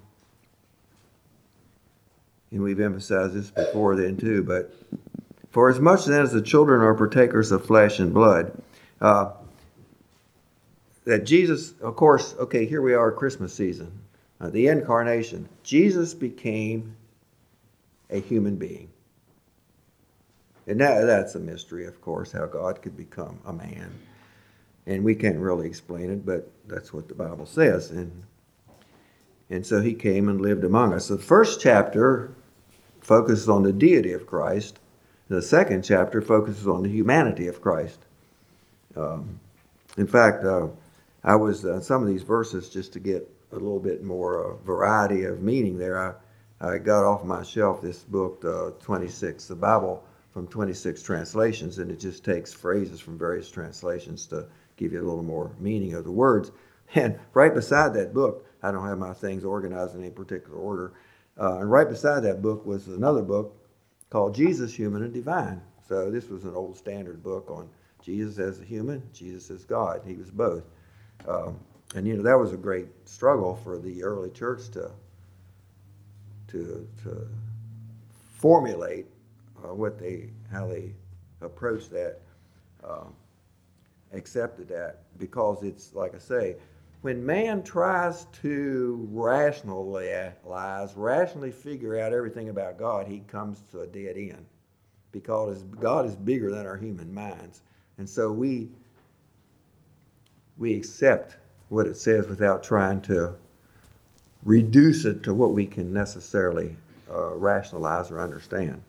and 2.51 2.61
we've 2.61 2.79
emphasized 2.79 3.33
this 3.33 3.51
before 3.51 3.97
then 3.97 4.15
too, 4.15 4.43
but 4.43 4.73
for 5.51 5.69
as 5.69 5.79
much 5.79 6.05
then 6.05 6.21
as 6.21 6.31
the 6.31 6.41
children 6.41 6.81
are 6.81 6.93
partakers 6.93 7.51
of 7.51 7.65
flesh 7.65 7.99
and 7.99 8.13
blood, 8.13 8.51
uh, 9.01 9.31
that 11.03 11.25
Jesus, 11.25 11.73
of 11.81 11.97
course, 11.97 12.33
okay, 12.39 12.65
here 12.65 12.81
we 12.81 12.93
are, 12.93 13.11
Christmas 13.11 13.53
season, 13.53 13.91
uh, 14.39 14.49
the 14.49 14.67
incarnation. 14.67 15.49
Jesus 15.63 16.13
became 16.13 16.95
a 18.09 18.19
human 18.19 18.55
being. 18.55 18.89
And 20.67 20.79
that, 20.79 21.05
that's 21.05 21.35
a 21.35 21.39
mystery, 21.39 21.85
of 21.85 22.01
course, 22.01 22.31
how 22.31 22.45
God 22.45 22.81
could 22.81 22.95
become 22.95 23.39
a 23.45 23.53
man. 23.53 23.91
And 24.85 25.03
we 25.03 25.15
can't 25.15 25.39
really 25.39 25.67
explain 25.67 26.09
it, 26.09 26.25
but 26.25 26.49
that's 26.67 26.93
what 26.93 27.07
the 27.07 27.15
Bible 27.15 27.45
says. 27.45 27.91
And, 27.91 28.23
and 29.49 29.65
so 29.65 29.81
he 29.81 29.93
came 29.93 30.29
and 30.29 30.41
lived 30.41 30.63
among 30.63 30.93
us. 30.93 31.07
The 31.07 31.17
first 31.17 31.61
chapter 31.61 32.33
focuses 33.01 33.49
on 33.49 33.63
the 33.63 33.73
deity 33.73 34.13
of 34.13 34.25
Christ, 34.25 34.79
the 35.29 35.41
second 35.41 35.83
chapter 35.83 36.21
focuses 36.21 36.67
on 36.67 36.83
the 36.83 36.89
humanity 36.89 37.47
of 37.47 37.61
Christ. 37.61 37.99
Um, 38.95 39.39
in 39.97 40.07
fact, 40.07 40.43
uh, 40.43 40.67
I 41.23 41.35
was, 41.35 41.65
uh, 41.65 41.79
some 41.81 42.01
of 42.01 42.07
these 42.07 42.23
verses, 42.23 42.69
just 42.69 42.93
to 42.93 42.99
get 42.99 43.29
a 43.51 43.55
little 43.55 43.79
bit 43.79 44.03
more 44.03 44.53
uh, 44.53 44.55
variety 44.57 45.23
of 45.23 45.41
meaning 45.41 45.77
there, 45.77 45.99
I 45.99 46.13
I 46.63 46.77
got 46.77 47.03
off 47.03 47.25
my 47.25 47.43
shelf 47.43 47.81
this 47.81 47.99
book, 47.99 48.43
uh, 48.45 48.71
26, 48.81 49.47
the 49.47 49.55
Bible 49.55 50.01
from 50.31 50.47
26 50.47 51.03
translations, 51.03 51.77
and 51.77 51.91
it 51.91 51.99
just 51.99 52.23
takes 52.23 52.53
phrases 52.53 53.01
from 53.01 53.17
various 53.17 53.51
translations 53.51 54.25
to 54.27 54.47
give 54.77 54.93
you 54.93 55.01
a 55.01 55.03
little 55.03 55.23
more 55.23 55.51
meaning 55.59 55.93
of 55.93 56.05
the 56.05 56.11
words. 56.11 56.51
And 56.95 57.17
right 57.33 57.53
beside 57.53 57.95
that 57.95 58.13
book, 58.13 58.45
I 58.61 58.71
don't 58.71 58.87
have 58.87 58.99
my 58.99 59.13
things 59.13 59.43
organized 59.43 59.95
in 59.95 60.01
any 60.01 60.11
particular 60.11 60.57
order. 60.59 60.93
Uh, 61.39 61.57
and 61.57 61.71
right 61.71 61.89
beside 61.89 62.19
that 62.21 62.41
book 62.43 62.67
was 62.67 62.87
another 62.87 63.23
book 63.23 63.57
called 64.11 64.35
Jesus, 64.35 64.75
Human 64.75 65.01
and 65.01 65.11
Divine. 65.11 65.59
So 65.87 66.11
this 66.11 66.29
was 66.29 66.43
an 66.43 66.53
old 66.53 66.77
standard 66.77 67.23
book 67.23 67.49
on 67.49 67.67
Jesus 68.03 68.37
as 68.37 68.59
a 68.59 68.63
human, 68.63 69.01
Jesus 69.11 69.49
as 69.49 69.65
God. 69.65 70.01
He 70.05 70.13
was 70.13 70.29
both. 70.29 70.65
Um, 71.27 71.59
and 71.95 72.05
you 72.05 72.15
know 72.15 72.23
that 72.23 72.37
was 72.37 72.53
a 72.53 72.57
great 72.57 72.87
struggle 73.05 73.55
for 73.63 73.79
the 73.79 74.03
early 74.03 74.29
church 74.29 74.69
to 74.71 74.91
to 76.53 76.87
to 77.03 77.27
formulate 78.35 79.07
uh, 79.63 79.73
what 79.73 79.99
they 79.99 80.29
how 80.51 80.67
they 80.67 80.93
approach 81.41 81.89
that, 81.89 82.19
uh, 82.83 83.05
accepted 84.13 84.69
that. 84.69 84.99
Because 85.17 85.63
it's 85.63 85.93
like 85.93 86.15
I 86.15 86.19
say, 86.19 86.55
when 87.01 87.25
man 87.25 87.63
tries 87.63 88.25
to 88.43 89.07
rationalize, 89.11 90.93
rationally 90.95 91.51
figure 91.51 91.99
out 91.99 92.13
everything 92.13 92.49
about 92.49 92.77
God, 92.77 93.07
he 93.07 93.19
comes 93.27 93.61
to 93.71 93.81
a 93.81 93.87
dead 93.87 94.15
end. 94.15 94.45
Because 95.11 95.63
God 95.63 96.05
is 96.05 96.15
bigger 96.15 96.49
than 96.51 96.65
our 96.65 96.77
human 96.77 97.13
minds, 97.13 97.61
and 97.97 98.09
so 98.09 98.31
we 98.31 98.69
we 100.57 100.75
accept 100.75 101.37
what 101.69 101.87
it 101.87 101.97
says 101.97 102.27
without 102.27 102.63
trying 102.63 103.01
to 103.01 103.35
reduce 104.45 105.05
it 105.05 105.23
to 105.23 105.33
what 105.33 105.51
we 105.51 105.65
can 105.65 105.93
necessarily 105.93 106.75
uh, 107.09 107.35
rationalize 107.35 108.11
or 108.11 108.19
understand. 108.19 108.81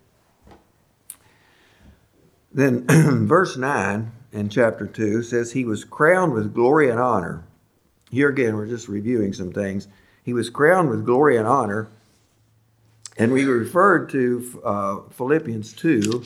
Then, 2.52 2.86
verse 3.26 3.56
9 3.56 4.12
in 4.32 4.48
chapter 4.48 4.86
2 4.86 5.22
says, 5.22 5.52
He 5.52 5.64
was 5.64 5.84
crowned 5.84 6.32
with 6.32 6.54
glory 6.54 6.88
and 6.88 7.00
honor. 7.00 7.44
Here 8.10 8.28
again, 8.28 8.54
we're 8.56 8.66
just 8.66 8.88
reviewing 8.88 9.32
some 9.32 9.52
things. 9.52 9.88
He 10.22 10.32
was 10.32 10.50
crowned 10.50 10.88
with 10.88 11.04
glory 11.04 11.36
and 11.36 11.46
honor. 11.46 11.88
And 13.16 13.32
we 13.32 13.44
referred 13.44 14.08
to 14.10 14.62
uh, 14.64 15.00
Philippians 15.10 15.72
2 15.74 16.24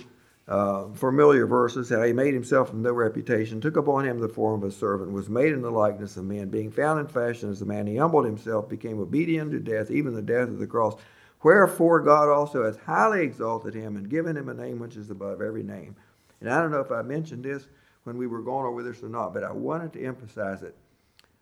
uh, 0.49 0.89
familiar 0.95 1.47
verses, 1.47 1.91
how 1.91 2.03
he 2.03 2.13
made 2.13 2.33
himself 2.33 2.71
of 2.71 2.77
no 2.77 2.93
reputation, 2.93 3.61
took 3.61 3.77
upon 3.77 4.07
him 4.07 4.19
the 4.19 4.29
form 4.29 4.63
of 4.63 4.69
a 4.69 4.73
servant, 4.73 5.13
was 5.13 5.29
made 5.29 5.53
in 5.53 5.61
the 5.61 5.71
likeness 5.71 6.17
of 6.17 6.25
men, 6.25 6.49
being 6.49 6.71
found 6.71 6.99
in 6.99 7.07
fashion 7.07 7.51
as 7.51 7.61
a 7.61 7.67
man, 7.67 7.87
he 7.87 7.97
humbled 7.97 8.25
himself, 8.25 8.69
became 8.69 8.99
obedient 8.99 9.51
to 9.53 9.61
death, 9.61 9.91
even 9.91 10.15
the 10.15 10.23
death 10.23 10.49
of 10.49 10.59
the 10.59 10.67
cross. 10.67 10.95
Wherefore 11.43 12.01
God 12.01 12.31
also 12.31 12.65
has 12.65 12.79
highly 12.79 13.23
exalted 13.23 13.75
him 13.75 13.97
and 13.97 14.09
given 14.09 14.37
him 14.37 14.49
a 14.49 14.55
name 14.55 14.79
which 14.79 14.97
is 14.97 15.11
above 15.11 15.43
every 15.43 15.63
name. 15.63 15.95
And 16.41 16.51
I 16.51 16.61
don't 16.61 16.71
know 16.71 16.81
if 16.81 16.91
I 16.91 17.03
mentioned 17.03 17.45
this 17.45 17.67
when 18.05 18.17
we 18.17 18.27
were 18.27 18.43
going 18.43 18.67
over 18.67 18.83
this 18.83 19.03
or 19.03 19.09
not, 19.09 19.35
but 19.35 19.45
I 19.45 19.53
wanted 19.53 19.93
to 19.93 20.05
emphasize 20.05 20.63
it. 20.63 20.75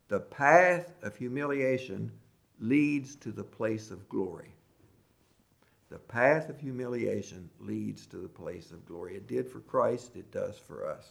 The 0.08 0.20
path 0.20 0.92
of 1.02 1.16
humiliation 1.16 2.10
leads 2.58 3.14
to 3.16 3.30
the 3.30 3.44
place 3.44 3.90
of 3.90 4.08
glory. 4.08 4.55
The 5.90 5.98
path 5.98 6.48
of 6.48 6.58
humiliation 6.58 7.48
leads 7.60 8.06
to 8.06 8.16
the 8.16 8.28
place 8.28 8.72
of 8.72 8.86
glory. 8.86 9.16
It 9.16 9.28
did 9.28 9.48
for 9.48 9.60
Christ, 9.60 10.16
it 10.16 10.30
does 10.32 10.58
for 10.58 10.88
us. 10.88 11.08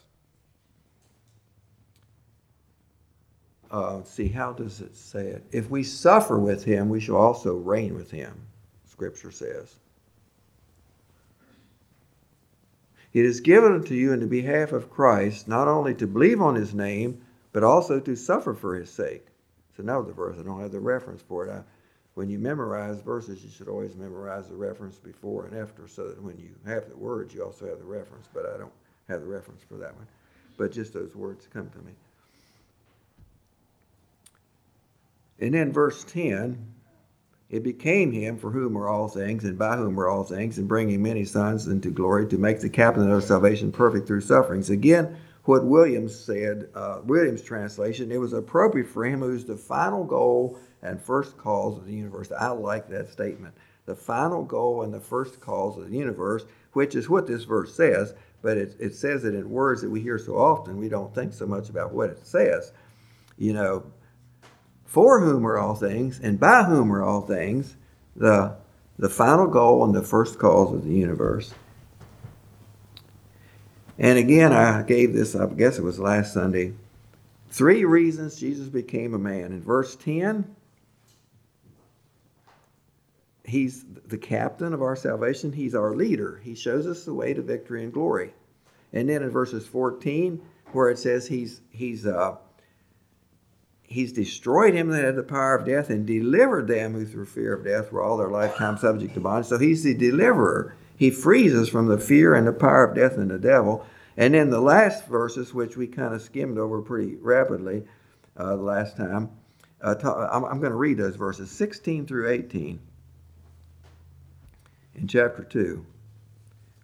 Uh, 3.71 4.03
see, 4.03 4.27
how 4.27 4.53
does 4.53 4.81
it 4.81 4.95
say 4.95 5.27
it? 5.27 5.43
If 5.51 5.69
we 5.69 5.83
suffer 5.83 6.37
with 6.39 6.63
him, 6.63 6.89
we 6.89 6.99
shall 6.99 7.15
also 7.15 7.55
reign 7.55 7.95
with 7.95 8.11
him, 8.11 8.33
Scripture 8.85 9.31
says. 9.31 9.75
It 13.13 13.25
is 13.25 13.39
given 13.39 13.71
unto 13.71 13.93
you 13.93 14.11
in 14.11 14.19
the 14.19 14.27
behalf 14.27 14.73
of 14.73 14.89
Christ 14.89 15.47
not 15.47 15.69
only 15.69 15.95
to 15.95 16.05
believe 16.05 16.41
on 16.41 16.55
his 16.55 16.73
name, 16.73 17.21
but 17.53 17.63
also 17.63 17.99
to 18.01 18.15
suffer 18.15 18.53
for 18.53 18.75
his 18.75 18.89
sake. 18.89 19.25
It's 19.69 19.79
another 19.79 20.11
verse. 20.11 20.35
I 20.37 20.43
don't 20.43 20.59
have 20.59 20.73
the 20.73 20.81
reference 20.81 21.21
for 21.21 21.47
it. 21.47 21.51
I 21.51 21.63
when 22.15 22.29
you 22.29 22.39
memorize 22.39 22.99
verses, 23.01 23.43
you 23.43 23.49
should 23.49 23.67
always 23.67 23.95
memorize 23.95 24.47
the 24.47 24.55
reference 24.55 24.97
before 24.97 25.45
and 25.45 25.57
after 25.57 25.87
so 25.87 26.07
that 26.07 26.21
when 26.21 26.37
you 26.37 26.49
have 26.65 26.89
the 26.89 26.97
words, 26.97 27.33
you 27.33 27.43
also 27.43 27.67
have 27.67 27.79
the 27.79 27.85
reference. 27.85 28.27
But 28.33 28.45
I 28.45 28.57
don't 28.57 28.71
have 29.07 29.21
the 29.21 29.27
reference 29.27 29.61
for 29.63 29.75
that 29.77 29.95
one. 29.95 30.07
But 30.57 30.71
just 30.71 30.93
those 30.93 31.13
words 31.15 31.47
come 31.51 31.69
to 31.69 31.77
me. 31.79 31.91
And 35.39 35.53
then 35.53 35.73
verse 35.73 36.03
10 36.05 36.73
it 37.49 37.63
became 37.63 38.11
him 38.11 38.37
for 38.37 38.49
whom 38.49 38.75
are 38.75 38.87
all 38.87 39.07
things, 39.07 39.43
and 39.43 39.57
by 39.57 39.77
whom 39.77 39.99
are 39.99 40.07
all 40.07 40.23
things, 40.23 40.57
and 40.57 40.67
bringing 40.67 41.03
many 41.03 41.25
sons 41.25 41.67
into 41.67 41.91
glory 41.91 42.27
to 42.27 42.37
make 42.39 42.59
the 42.59 42.69
captain 42.69 43.09
of 43.09 43.23
salvation 43.23 43.71
perfect 43.71 44.07
through 44.07 44.21
sufferings. 44.21 44.71
Again, 44.71 45.15
what 45.45 45.65
Williams 45.65 46.17
said, 46.17 46.69
uh, 46.75 47.01
Williams' 47.05 47.43
translation, 47.43 48.11
it 48.11 48.17
was 48.17 48.33
appropriate 48.33 48.87
for 48.87 49.05
him 49.05 49.21
who's 49.21 49.45
the 49.45 49.55
final 49.55 50.03
goal 50.03 50.59
and 50.81 51.01
first 51.01 51.37
cause 51.37 51.77
of 51.77 51.85
the 51.85 51.93
universe. 51.93 52.31
I 52.31 52.49
like 52.49 52.89
that 52.89 53.09
statement. 53.09 53.55
The 53.85 53.95
final 53.95 54.43
goal 54.43 54.81
and 54.81 54.93
the 54.93 54.99
first 54.99 55.39
cause 55.39 55.77
of 55.77 55.89
the 55.89 55.95
universe, 55.95 56.45
which 56.73 56.95
is 56.95 57.09
what 57.09 57.27
this 57.27 57.43
verse 57.43 57.75
says, 57.75 58.15
but 58.41 58.57
it, 58.57 58.75
it 58.79 58.95
says 58.95 59.23
it 59.23 59.35
in 59.35 59.49
words 59.49 59.81
that 59.81 59.89
we 59.89 60.01
hear 60.01 60.17
so 60.17 60.35
often, 60.35 60.77
we 60.77 60.89
don't 60.89 61.13
think 61.13 61.33
so 61.33 61.45
much 61.45 61.69
about 61.69 61.93
what 61.93 62.09
it 62.09 62.25
says. 62.25 62.71
You 63.37 63.53
know, 63.53 63.91
for 64.85 65.19
whom 65.19 65.45
are 65.45 65.57
all 65.57 65.75
things, 65.75 66.19
and 66.19 66.39
by 66.39 66.63
whom 66.63 66.91
are 66.91 67.03
all 67.03 67.21
things, 67.21 67.75
the, 68.15 68.55
the 68.97 69.09
final 69.09 69.47
goal 69.47 69.83
and 69.83 69.93
the 69.93 70.01
first 70.01 70.39
cause 70.39 70.73
of 70.73 70.83
the 70.85 70.93
universe. 70.93 71.53
And 73.97 74.17
again, 74.17 74.51
I 74.51 74.83
gave 74.83 75.13
this, 75.13 75.35
I 75.35 75.45
guess 75.47 75.77
it 75.77 75.83
was 75.83 75.99
last 75.99 76.33
Sunday, 76.33 76.73
three 77.49 77.85
reasons 77.85 78.39
Jesus 78.39 78.67
became 78.67 79.13
a 79.13 79.19
man. 79.19 79.51
In 79.51 79.61
verse 79.61 79.95
10, 79.95 80.55
He's 83.47 83.85
the 84.07 84.17
captain 84.17 84.73
of 84.73 84.81
our 84.81 84.95
salvation. 84.95 85.51
He's 85.51 85.75
our 85.75 85.93
leader. 85.93 86.41
He 86.43 86.55
shows 86.55 86.87
us 86.87 87.05
the 87.05 87.13
way 87.13 87.33
to 87.33 87.41
victory 87.41 87.83
and 87.83 87.93
glory. 87.93 88.33
And 88.91 89.07
then 89.09 89.21
in 89.21 89.29
verses 89.29 89.67
14, 89.67 90.41
where 90.71 90.89
it 90.89 90.97
says 90.97 91.27
he's 91.27 91.61
he's 91.69 92.05
uh, 92.05 92.37
he's 93.83 94.13
destroyed 94.13 94.73
him 94.73 94.89
that 94.89 95.03
had 95.03 95.15
the 95.15 95.23
power 95.23 95.55
of 95.55 95.65
death 95.65 95.89
and 95.89 96.05
delivered 96.07 96.67
them 96.67 96.93
who 96.93 97.05
through 97.05 97.25
fear 97.25 97.53
of 97.53 97.63
death 97.63 97.91
were 97.91 98.01
all 98.01 98.17
their 98.17 98.29
lifetime 98.29 98.77
subject 98.77 99.13
to 99.13 99.19
bondage. 99.19 99.47
So 99.47 99.57
he's 99.57 99.83
the 99.83 99.93
deliverer. 99.93 100.75
He 100.97 101.09
frees 101.09 101.53
us 101.53 101.69
from 101.69 101.87
the 101.87 101.97
fear 101.97 102.33
and 102.33 102.47
the 102.47 102.53
power 102.53 102.85
of 102.85 102.95
death 102.95 103.17
and 103.17 103.29
the 103.29 103.39
devil. 103.39 103.85
And 104.17 104.33
then 104.33 104.49
the 104.49 104.61
last 104.61 105.07
verses, 105.07 105.53
which 105.53 105.75
we 105.75 105.87
kind 105.87 106.13
of 106.13 106.21
skimmed 106.21 106.57
over 106.57 106.81
pretty 106.81 107.15
rapidly 107.15 107.83
uh, 108.37 108.55
the 108.55 108.61
last 108.61 108.95
time, 108.95 109.29
uh, 109.81 109.95
I'm, 110.31 110.45
I'm 110.45 110.59
going 110.59 110.71
to 110.71 110.77
read 110.77 110.97
those 110.97 111.15
verses 111.15 111.51
16 111.51 112.05
through 112.05 112.29
18 112.29 112.79
in 114.95 115.07
chapter 115.07 115.43
2. 115.43 115.85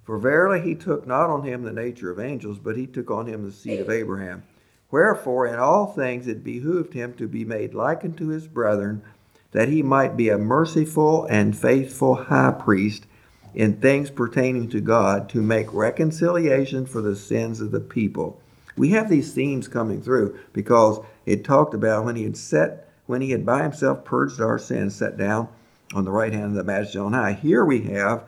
For 0.04 0.18
verily 0.18 0.62
he 0.62 0.76
took 0.76 1.08
not 1.08 1.30
on 1.30 1.44
him 1.44 1.64
the 1.64 1.72
nature 1.72 2.12
of 2.12 2.20
angels, 2.20 2.60
but 2.60 2.76
he 2.76 2.86
took 2.86 3.10
on 3.10 3.28
him 3.28 3.46
the 3.46 3.52
seed 3.52 3.80
of 3.80 3.90
Abraham. 3.90 4.44
Wherefore 4.90 5.48
in 5.48 5.58
all 5.58 5.88
things 5.88 6.28
it 6.28 6.44
behooved 6.44 6.94
him 6.94 7.14
to 7.14 7.28
be 7.28 7.46
made 7.46 7.74
like 7.74 8.04
unto 8.04 8.28
his 8.28 8.48
brethren, 8.48 9.04
that 9.52 9.70
he 9.70 9.82
might 9.82 10.18
be 10.18 10.30
a 10.30 10.38
merciful 10.38 11.26
and 11.26 11.58
faithful 11.58 12.16
high 12.16 12.52
priest 12.52 13.06
in 13.54 13.78
things 13.78 14.10
pertaining 14.10 14.70
to 14.70 14.82
God, 14.82 15.30
to 15.30 15.42
make 15.42 15.74
reconciliation 15.74 16.86
for 16.86 17.02
the 17.02 17.16
sins 17.16 17.62
of 17.62 17.72
the 17.72 17.80
people. 17.80 18.40
We 18.78 18.90
have 18.90 19.10
these 19.10 19.34
themes 19.34 19.68
coming 19.68 20.02
through 20.02 20.40
because 20.54 21.00
it 21.26 21.44
talked 21.44 21.74
about 21.74 22.06
when 22.06 22.16
he 22.16 22.24
had 22.24 22.38
set, 22.38 22.90
when 23.06 23.22
he 23.22 23.32
had 23.32 23.46
by 23.46 23.64
himself 23.64 24.06
purged 24.06 24.40
our 24.40 24.58
sins, 24.58 24.96
sat 24.96 25.18
down 25.18 25.50
on 25.94 26.06
the 26.06 26.12
right 26.12 26.32
hand 26.32 26.46
of 26.46 26.54
the 26.54 26.64
majesty 26.64 27.00
on 27.00 27.14
high. 27.14 27.34
Here 27.34 27.66
we 27.66 27.82
have 27.84 28.24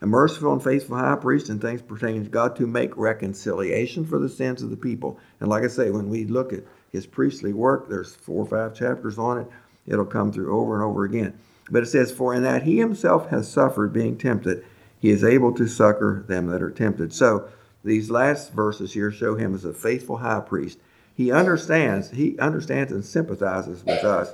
a 0.00 0.06
merciful 0.06 0.52
and 0.52 0.62
faithful 0.62 0.96
high 0.96 1.16
priest 1.16 1.48
in 1.48 1.58
things 1.58 1.82
pertaining 1.82 2.24
to 2.24 2.30
God 2.30 2.56
to 2.56 2.66
make 2.66 2.96
reconciliation 2.96 4.04
for 4.04 4.18
the 4.18 4.28
sins 4.28 4.62
of 4.62 4.70
the 4.70 4.76
people. 4.76 5.18
And 5.40 5.48
like 5.48 5.64
I 5.64 5.68
say, 5.68 5.90
when 5.90 6.08
we 6.08 6.24
look 6.24 6.52
at 6.52 6.64
his 6.90 7.06
priestly 7.06 7.52
work, 7.52 7.88
there's 7.88 8.14
four 8.14 8.44
or 8.44 8.46
five 8.46 8.74
chapters 8.76 9.18
on 9.18 9.38
it. 9.38 9.46
It'll 9.86 10.04
come 10.04 10.32
through 10.32 10.56
over 10.56 10.74
and 10.74 10.84
over 10.84 11.04
again. 11.04 11.38
But 11.70 11.82
it 11.82 11.86
says, 11.86 12.12
For 12.12 12.34
in 12.34 12.42
that 12.42 12.64
he 12.64 12.78
himself 12.78 13.30
has 13.30 13.50
suffered 13.50 13.92
being 13.92 14.18
tempted, 14.18 14.64
he 14.98 15.10
is 15.10 15.24
able 15.24 15.52
to 15.54 15.66
succor 15.66 16.24
them 16.28 16.46
that 16.46 16.62
are 16.62 16.70
tempted. 16.70 17.12
So 17.12 17.48
these 17.84 18.10
last 18.10 18.52
verses 18.52 18.92
here 18.92 19.10
show 19.10 19.34
him 19.34 19.54
as 19.54 19.64
a 19.64 19.72
faithful 19.72 20.18
high 20.18 20.40
priest. 20.40 20.78
He 21.14 21.30
understands, 21.30 22.10
he 22.10 22.38
understands 22.38 22.92
and 22.92 23.04
sympathizes 23.04 23.84
with 23.84 24.04
us. 24.04 24.32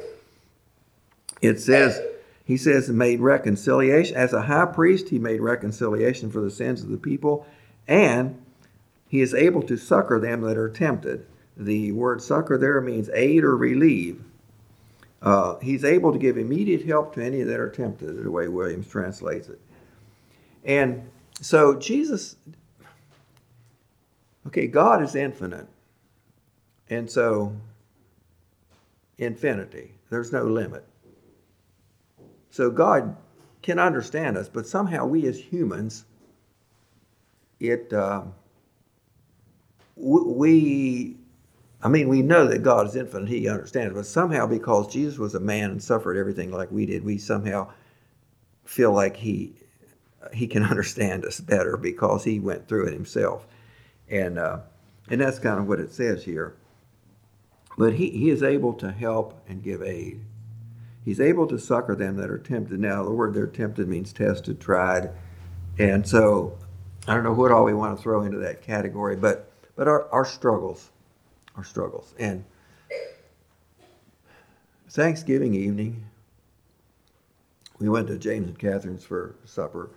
It 1.40 1.60
says, 1.60 2.00
he 2.44 2.56
says, 2.56 2.88
made 2.88 3.20
reconciliation. 3.20 4.16
As 4.16 4.32
a 4.32 4.42
high 4.42 4.66
priest, 4.66 5.10
he 5.10 5.18
made 5.18 5.40
reconciliation 5.40 6.30
for 6.30 6.40
the 6.40 6.50
sins 6.50 6.82
of 6.82 6.88
the 6.88 6.96
people, 6.96 7.46
and 7.86 8.40
he 9.08 9.20
is 9.20 9.34
able 9.34 9.62
to 9.62 9.76
succor 9.76 10.18
them 10.18 10.42
that 10.42 10.56
are 10.56 10.70
tempted. 10.70 11.26
The 11.56 11.92
word 11.92 12.22
succor 12.22 12.56
there 12.56 12.80
means 12.80 13.10
aid 13.12 13.44
or 13.44 13.56
relieve. 13.56 14.22
Uh, 15.20 15.58
he's 15.58 15.84
able 15.84 16.12
to 16.12 16.18
give 16.18 16.36
immediate 16.38 16.84
help 16.84 17.14
to 17.14 17.24
any 17.24 17.42
that 17.42 17.58
are 17.58 17.70
tempted, 17.70 18.22
the 18.22 18.30
way 18.30 18.48
Williams 18.48 18.86
translates 18.88 19.48
it. 19.48 19.60
And 20.64 21.08
so 21.40 21.74
Jesus, 21.74 22.36
okay, 24.46 24.66
God 24.66 25.02
is 25.02 25.14
infinite. 25.14 25.66
And 26.90 27.10
so, 27.10 27.54
infinity, 29.18 29.92
there's 30.08 30.32
no 30.32 30.44
limit. 30.44 30.84
So 32.50 32.70
God 32.70 33.16
can 33.62 33.78
understand 33.78 34.36
us, 34.38 34.48
but 34.48 34.66
somehow 34.66 35.04
we 35.04 35.26
as 35.26 35.38
humans, 35.38 36.04
it 37.60 37.92
uh, 37.92 38.22
we 39.96 41.16
I 41.82 41.88
mean, 41.88 42.08
we 42.08 42.22
know 42.22 42.46
that 42.48 42.62
God 42.62 42.86
is 42.88 42.96
infinite, 42.96 43.28
He 43.28 43.48
understands, 43.48 43.94
but 43.94 44.06
somehow 44.06 44.46
because 44.46 44.92
Jesus 44.92 45.18
was 45.18 45.34
a 45.34 45.40
man 45.40 45.70
and 45.70 45.82
suffered 45.82 46.16
everything 46.16 46.50
like 46.50 46.72
we 46.72 46.86
did, 46.86 47.04
we 47.04 47.18
somehow 47.18 47.70
feel 48.64 48.92
like 48.92 49.16
He 49.16 49.54
He 50.32 50.46
can 50.46 50.62
understand 50.64 51.24
us 51.24 51.40
better 51.40 51.76
because 51.76 52.24
He 52.24 52.40
went 52.40 52.66
through 52.66 52.86
it 52.86 52.92
Himself, 52.92 53.46
and 54.08 54.38
uh, 54.38 54.60
and 55.08 55.20
that's 55.20 55.38
kind 55.38 55.60
of 55.60 55.68
what 55.68 55.80
it 55.80 55.92
says 55.92 56.24
here. 56.24 56.56
But 57.76 57.94
He 57.94 58.10
He 58.10 58.30
is 58.30 58.42
able 58.42 58.74
to 58.74 58.90
help 58.90 59.40
and 59.48 59.62
give 59.62 59.82
aid. 59.82 60.20
He's 61.04 61.20
able 61.20 61.46
to 61.46 61.58
succor 61.58 61.94
them 61.94 62.16
that 62.16 62.28
are 62.28 62.38
tempted. 62.38 62.80
Now, 62.80 63.04
the 63.04 63.12
word 63.12 63.34
"they're 63.34 63.46
tempted" 63.46 63.86
means 63.86 64.12
tested, 64.12 64.60
tried, 64.60 65.10
and 65.78 66.06
so 66.06 66.58
I 67.06 67.14
don't 67.14 67.22
know 67.22 67.32
what 67.32 67.52
all 67.52 67.64
we 67.64 67.72
want 67.72 67.96
to 67.96 68.02
throw 68.02 68.22
into 68.22 68.38
that 68.38 68.62
category, 68.62 69.14
but 69.14 69.52
but 69.76 69.86
our, 69.86 70.10
our 70.10 70.24
struggles 70.24 70.90
our 71.58 71.64
struggles. 71.64 72.14
And 72.18 72.44
Thanksgiving 74.88 75.54
evening, 75.54 76.04
we 77.80 77.88
went 77.88 78.06
to 78.08 78.16
James 78.16 78.46
and 78.46 78.58
Catherine's 78.58 79.04
for 79.04 79.34
supper, 79.44 79.90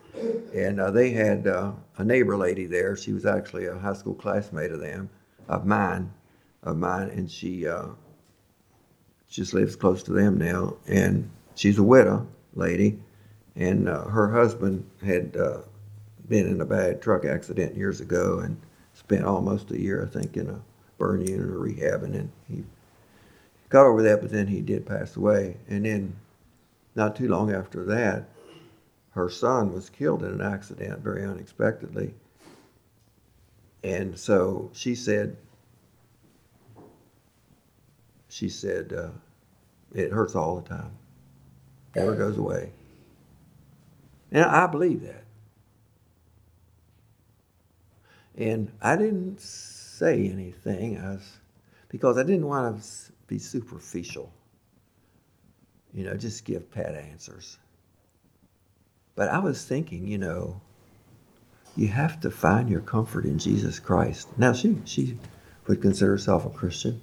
and 0.54 0.82
uh, 0.82 0.92
they 0.92 1.12
had 1.12 1.48
uh, 1.48 1.72
a 1.98 2.04
neighbor 2.04 2.36
lady 2.36 2.66
there. 2.66 2.98
She 2.98 3.14
was 3.14 3.26
actually 3.26 3.68
a 3.68 3.78
high 3.78 3.94
school 3.94 4.16
classmate 4.16 4.72
of 4.72 4.82
them, 4.82 5.10
of 5.48 5.66
mine, 5.66 6.12
of 6.64 6.78
mine, 6.78 7.10
and 7.10 7.30
she 7.30 7.68
uh, 7.68 7.88
just 9.30 9.54
lives 9.54 9.76
close 9.76 10.04
to 10.04 10.12
them 10.12 10.38
now. 10.38 10.78
And 10.88 11.30
she's 11.56 11.78
a 11.78 11.84
widow 11.84 12.28
lady, 12.56 13.00
and 13.56 13.88
uh, 13.88 14.06
her 14.06 14.32
husband 14.32 14.90
had 15.04 15.38
uh, 15.38 15.60
been 16.28 16.48
in 16.48 16.62
a 16.62 16.66
bad 16.66 17.02
truck 17.02 17.24
accident 17.24 17.76
years 17.78 18.02
ago 18.02 18.40
and 18.40 18.60
spent 18.94 19.24
almost 19.24 19.72
a 19.72 19.80
year, 19.80 20.04
I 20.04 20.08
think, 20.08 20.38
in 20.38 20.50
a 20.50 20.62
burn 21.02 21.26
unit 21.26 21.50
or 21.50 21.58
rehab, 21.58 22.04
and 22.04 22.14
then 22.14 22.32
he 22.48 22.64
got 23.70 23.88
over 23.88 24.04
that, 24.04 24.22
but 24.22 24.30
then 24.30 24.46
he 24.46 24.62
did 24.62 24.86
pass 24.86 25.16
away. 25.16 25.58
And 25.68 25.84
then, 25.84 26.16
not 26.94 27.16
too 27.16 27.28
long 27.28 27.52
after 27.52 27.84
that, 27.86 28.30
her 29.14 29.28
son 29.28 29.74
was 29.74 29.90
killed 29.90 30.22
in 30.22 30.30
an 30.30 30.42
accident 30.42 31.00
very 31.00 31.26
unexpectedly. 31.26 32.14
And 33.84 34.18
so 34.20 34.70
she 34.74 34.94
said, 34.94 35.38
she 38.30 38.48
said, 38.48 38.94
uh, 38.94 39.10
it 39.96 40.12
hurts 40.12 40.36
all 40.36 40.58
the 40.58 40.70
time, 40.70 40.92
never 41.96 42.16
goes 42.16 42.38
away. 42.38 42.74
And 44.32 44.46
I 44.46 44.68
believe 44.68 45.02
that. 45.02 45.24
And 48.38 48.72
I 48.84 48.96
didn't 48.96 49.42
say 50.02 50.28
anything 50.30 51.20
because 51.90 52.18
I 52.18 52.24
didn't 52.24 52.48
want 52.48 52.82
to 52.82 53.12
be 53.28 53.38
superficial, 53.38 54.34
you 55.94 56.04
know, 56.04 56.16
just 56.16 56.44
give 56.44 56.72
pat 56.72 56.96
answers. 56.96 57.60
But 59.14 59.30
I 59.30 59.38
was 59.38 59.64
thinking, 59.64 60.08
you 60.08 60.18
know, 60.18 60.60
you 61.78 61.90
have 61.90 62.20
to 62.22 62.32
find 62.32 62.68
your 62.68 62.82
comfort 62.82 63.26
in 63.26 63.38
Jesus 63.38 63.80
Christ. 63.80 64.28
Now, 64.40 64.54
she, 64.54 64.78
she 64.86 65.20
would 65.68 65.84
consider 65.84 66.12
herself 66.12 66.48
a 66.48 66.50
Christian, 66.50 67.00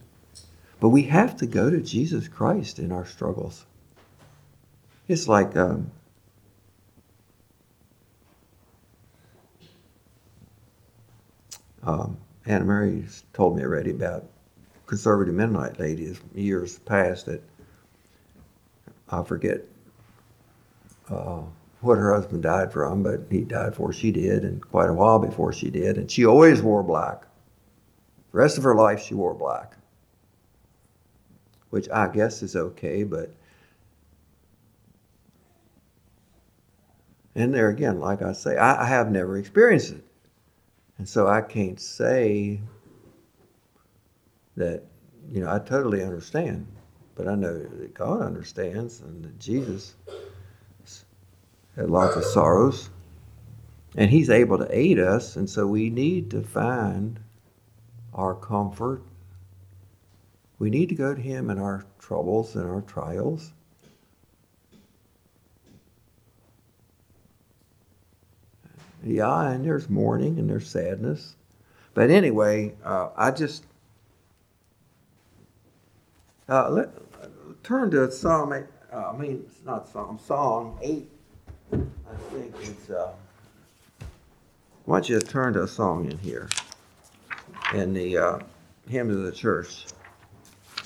but 0.81 0.89
we 0.89 1.05
have 1.05 1.37
to 1.37 1.47
go 1.47 1.71
to 1.71 1.81
Jesus 1.81 2.27
Christ 2.27 2.81
in 2.81 2.91
our 2.91 3.07
struggles. 3.07 3.65
It's 5.07 5.29
like 5.29 5.57
um, 5.57 5.93
um, 11.85 12.19
Anna 12.49 12.65
Mary's 12.65 13.25
told 13.35 13.57
me 13.57 13.63
already 13.63 13.91
about 13.91 14.25
conservative 14.87 15.35
Mennonite 15.35 15.79
ladies 15.79 16.19
years 16.35 16.79
past 16.79 17.27
that 17.27 17.43
I 19.11 19.23
forget 19.23 19.61
uh, 21.11 21.43
what 21.83 21.99
her 21.99 22.15
husband 22.15 22.43
died 22.43 22.73
from, 22.73 23.03
but 23.03 23.21
he 23.31 23.43
died 23.43 23.71
before 23.71 23.93
she 23.93 24.11
did, 24.11 24.45
and 24.45 24.67
quite 24.67 24.89
a 24.89 24.95
while 24.95 25.19
before 25.19 25.53
she 25.53 25.69
did, 25.69 25.99
and 25.99 26.11
she 26.11 26.25
always 26.25 26.63
wore 26.63 26.83
black. 26.83 27.27
The 28.33 28.39
rest 28.39 28.57
of 28.57 28.65
her 28.65 28.75
life, 28.75 29.03
she 29.03 29.15
wore 29.15 29.35
black, 29.35 29.77
which 31.69 31.89
I 31.91 32.09
guess 32.09 32.43
is 32.43 32.57
okay, 32.57 33.05
but. 33.05 33.35
And 37.35 37.55
there 37.55 37.69
again, 37.69 38.01
like 38.01 38.23
I 38.23 38.33
say, 38.33 38.57
I, 38.57 38.85
I 38.85 38.87
have 38.87 39.13
never 39.13 39.37
experienced 39.37 39.93
it. 39.93 40.08
And 40.99 41.09
so 41.09 41.29
I 41.29 41.41
can't 41.41 41.81
say 41.81 42.61
that, 44.57 44.83
you 45.31 45.41
know, 45.41 45.51
I 45.51 45.61
totally 45.61 46.03
understand, 46.03 46.67
but 47.15 47.29
I 47.29 47.37
know 47.37 47.57
that 47.57 47.95
God 47.95 48.21
understands 48.21 49.01
and 49.01 49.25
that 49.25 49.39
Jesus 49.39 49.95
had 51.77 51.89
lots 51.89 52.17
of 52.17 52.25
sorrows 52.25 52.91
and 53.97 54.11
He's 54.11 54.31
able 54.31 54.59
to 54.59 54.69
aid 54.71 54.99
us. 54.99 55.37
And 55.37 55.49
so 55.49 55.67
we 55.67 55.91
need 55.91 56.31
to 56.33 56.43
find 56.43 57.21
our 58.13 58.35
comfort. 58.35 59.03
We 60.59 60.71
need 60.71 60.89
to 60.89 60.97
go 60.97 61.15
to 61.15 61.21
Him 61.21 61.51
in 61.51 61.59
our 61.59 61.85
troubles 62.01 62.57
and 62.57 62.69
our 62.69 62.83
trials. 62.83 63.53
Yeah, 69.05 69.51
and 69.51 69.65
there's 69.65 69.89
mourning 69.89 70.39
and 70.39 70.51
there's 70.51 70.69
sadness. 70.69 71.37
But 71.95 72.11
anyway, 72.11 72.75
uh, 72.85 73.11
I 73.17 73.31
just 73.31 73.65
uh, 76.49 76.69
let 76.71 76.91
turn 77.63 77.91
to 77.93 78.11
Psalm. 78.11 78.53
Eight, 78.53 78.65
uh, 78.93 79.11
I 79.13 79.17
mean, 79.17 79.45
it's 79.47 79.65
not 79.65 79.89
Psalm. 79.89 80.19
Psalm 80.25 80.79
eight. 80.83 81.09
I 81.73 81.77
think 82.33 82.55
it's. 82.61 82.91
Uh, 82.91 83.13
why 84.85 84.97
don't 84.97 85.09
you 85.09 85.21
turn 85.21 85.53
to 85.53 85.65
a 85.65 85.69
song 85.69 86.11
in 86.11 86.17
here, 86.19 86.49
in 87.75 87.93
the 87.93 88.17
uh, 88.17 88.39
hymns 88.89 89.15
of 89.15 89.23
the 89.23 89.33
church? 89.33 89.85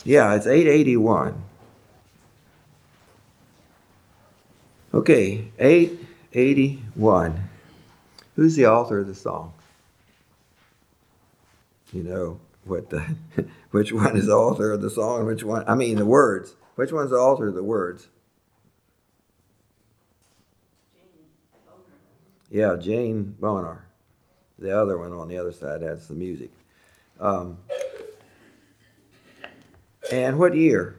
Yeah, 0.04 0.34
it's 0.34 0.46
eight 0.46 0.66
eighty 0.66 0.96
one. 0.96 1.42
Okay, 4.92 5.52
eight 5.58 6.00
eighty 6.32 6.82
one. 6.94 7.48
Who's 8.42 8.56
the 8.56 8.66
author 8.66 8.98
of 8.98 9.06
the 9.06 9.14
song? 9.14 9.52
You 11.92 12.02
know 12.02 12.40
what 12.64 12.90
the, 12.90 13.14
which 13.70 13.92
one 13.92 14.16
is 14.16 14.26
the 14.26 14.32
author 14.32 14.72
of 14.72 14.82
the 14.82 14.90
song? 14.90 15.26
Which 15.26 15.44
one? 15.44 15.62
I 15.68 15.76
mean 15.76 15.94
the 15.94 16.04
words. 16.04 16.56
Which 16.74 16.90
one's 16.90 17.10
the 17.10 17.18
author 17.18 17.46
of 17.46 17.54
the 17.54 17.62
words? 17.62 18.08
Yeah, 22.50 22.74
Jane 22.80 23.36
Bonar. 23.38 23.84
The 24.58 24.76
other 24.76 24.98
one 24.98 25.12
on 25.12 25.28
the 25.28 25.38
other 25.38 25.52
side, 25.52 25.82
has 25.82 26.08
the 26.08 26.14
music. 26.14 26.50
Um, 27.20 27.58
and 30.10 30.36
what 30.36 30.56
year? 30.56 30.96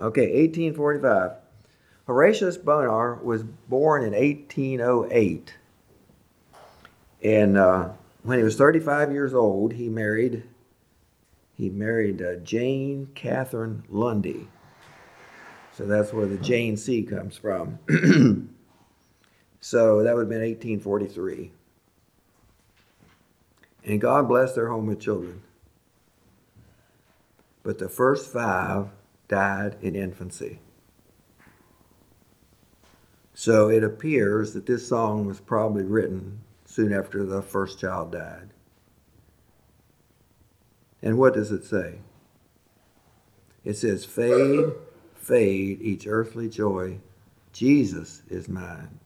Okay, 0.00 0.46
1845. 0.46 1.43
Horatius 2.06 2.56
Bonar 2.56 3.14
was 3.22 3.42
born 3.42 4.04
in 4.04 4.12
1808. 4.12 5.54
And 7.22 7.56
uh, 7.56 7.88
when 8.22 8.38
he 8.38 8.44
was 8.44 8.56
35 8.56 9.12
years 9.12 9.32
old, 9.32 9.72
he 9.72 9.88
married 9.88 10.44
he 11.56 11.70
married 11.70 12.20
uh, 12.20 12.34
Jane 12.36 13.08
Catherine 13.14 13.84
Lundie. 13.88 14.48
So 15.72 15.86
that's 15.86 16.12
where 16.12 16.26
the 16.26 16.36
Jane 16.38 16.76
C 16.76 17.02
comes 17.02 17.36
from. 17.36 17.78
so 19.60 20.02
that 20.02 20.14
would 20.14 20.22
have 20.22 20.28
been 20.28 20.40
1843. 20.40 21.52
And 23.84 24.00
God 24.00 24.28
blessed 24.28 24.56
their 24.56 24.68
home 24.68 24.86
with 24.86 25.00
children. 25.00 25.42
But 27.62 27.78
the 27.78 27.88
first 27.88 28.32
five 28.32 28.88
died 29.28 29.76
in 29.80 29.94
infancy. 29.94 30.58
So 33.34 33.68
it 33.68 33.82
appears 33.82 34.52
that 34.54 34.66
this 34.66 34.86
song 34.86 35.26
was 35.26 35.40
probably 35.40 35.82
written 35.82 36.40
soon 36.64 36.92
after 36.92 37.24
the 37.24 37.42
first 37.42 37.80
child 37.80 38.12
died. 38.12 38.50
And 41.02 41.18
what 41.18 41.34
does 41.34 41.50
it 41.50 41.64
say? 41.64 41.98
It 43.64 43.74
says, 43.74 44.04
Fade, 44.04 44.72
fade 45.14 45.82
each 45.82 46.06
earthly 46.06 46.48
joy. 46.48 46.98
Jesus 47.52 48.22
is 48.28 48.48
mine. 48.48 49.00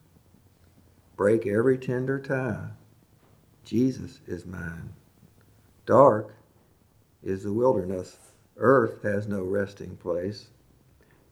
Break 1.16 1.46
every 1.46 1.78
tender 1.78 2.20
tie. 2.20 2.68
Jesus 3.64 4.20
is 4.26 4.46
mine. 4.46 4.92
Dark 5.86 6.34
is 7.22 7.42
the 7.42 7.52
wilderness. 7.52 8.16
Earth 8.56 9.02
has 9.02 9.26
no 9.26 9.42
resting 9.42 9.96
place. 9.96 10.48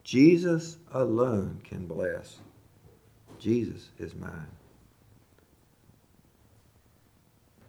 Jesus 0.02 0.78
alone 0.92 1.60
can 1.62 1.86
bless. 1.86 2.38
Jesus 3.38 3.90
is 3.98 4.14
mine. 4.14 4.50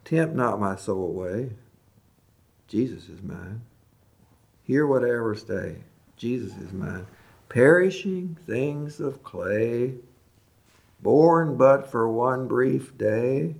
Tempt 0.06 0.36
not 0.36 0.60
my 0.60 0.76
soul 0.76 1.10
away. 1.10 1.50
Jesus 2.68 3.10
is 3.10 3.22
mine. 3.22 3.62
Here 4.64 4.86
whatever 4.86 5.36
stay, 5.36 5.78
Jesus 6.16 6.56
is 6.58 6.74
mine. 6.74 7.08
Perishing 7.50 8.38
things 8.46 9.00
of 9.00 9.24
clay, 9.24 9.96
born 11.02 11.58
but 11.58 11.90
for 11.90 12.08
one 12.10 12.48
brief 12.48 12.98
day, 12.98 13.56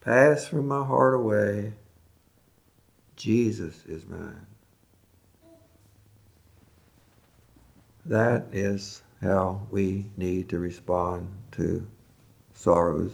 pass 0.00 0.46
from 0.46 0.68
my 0.68 0.84
heart 0.84 1.14
away. 1.14 1.72
Jesus 3.16 3.84
is 3.86 4.06
mine. 4.06 4.46
That 8.06 8.46
is 8.52 9.02
how 9.22 9.66
we 9.70 10.06
need 10.16 10.48
to 10.48 10.58
respond 10.58 11.28
to 11.52 11.86
sorrows. 12.54 13.12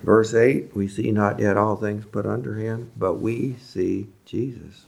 Verse 0.00 0.34
8 0.34 0.74
We 0.74 0.88
see 0.88 1.12
not 1.12 1.38
yet 1.38 1.56
all 1.56 1.76
things 1.76 2.04
put 2.04 2.26
under 2.26 2.54
him, 2.54 2.90
but 2.96 3.14
we 3.14 3.56
see 3.56 4.08
Jesus. 4.24 4.86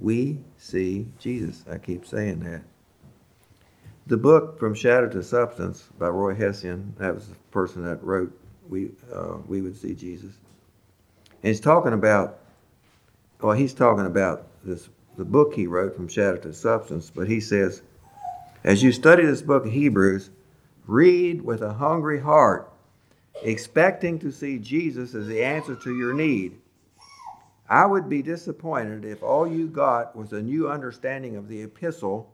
We 0.00 0.38
see 0.56 1.06
Jesus. 1.18 1.64
I 1.70 1.78
keep 1.78 2.06
saying 2.06 2.40
that. 2.40 2.62
The 4.06 4.16
book 4.16 4.58
From 4.58 4.74
Shadow 4.74 5.08
to 5.10 5.22
Substance 5.22 5.88
by 5.98 6.08
Roy 6.08 6.34
Hession, 6.34 6.94
that 6.98 7.14
was 7.14 7.28
the 7.28 7.36
person 7.50 7.84
that 7.84 8.02
wrote 8.02 8.36
We, 8.68 8.90
uh, 9.14 9.36
we 9.46 9.60
Would 9.60 9.76
See 9.76 9.94
Jesus. 9.94 10.34
And 11.42 11.48
he's 11.48 11.60
talking 11.60 11.92
about, 11.92 12.38
well, 13.40 13.54
he's 13.54 13.74
talking 13.74 14.06
about 14.06 14.46
this 14.64 14.88
the 15.16 15.24
book 15.26 15.52
he 15.54 15.66
wrote 15.66 15.94
From 15.94 16.08
Shadow 16.08 16.38
to 16.38 16.52
Substance, 16.54 17.10
but 17.14 17.28
he 17.28 17.38
says, 17.38 17.82
as 18.64 18.82
you 18.82 18.92
study 18.92 19.24
this 19.24 19.42
book 19.42 19.66
of 19.66 19.72
Hebrews, 19.72 20.30
read 20.86 21.42
with 21.42 21.62
a 21.62 21.72
hungry 21.72 22.20
heart, 22.20 22.72
expecting 23.42 24.18
to 24.20 24.30
see 24.30 24.58
Jesus 24.58 25.14
as 25.14 25.26
the 25.26 25.42
answer 25.42 25.74
to 25.76 25.96
your 25.96 26.14
need. 26.14 26.58
I 27.68 27.86
would 27.86 28.08
be 28.08 28.22
disappointed 28.22 29.04
if 29.04 29.22
all 29.22 29.46
you 29.46 29.66
got 29.66 30.14
was 30.14 30.32
a 30.32 30.42
new 30.42 30.68
understanding 30.68 31.36
of 31.36 31.48
the 31.48 31.62
epistle 31.62 32.30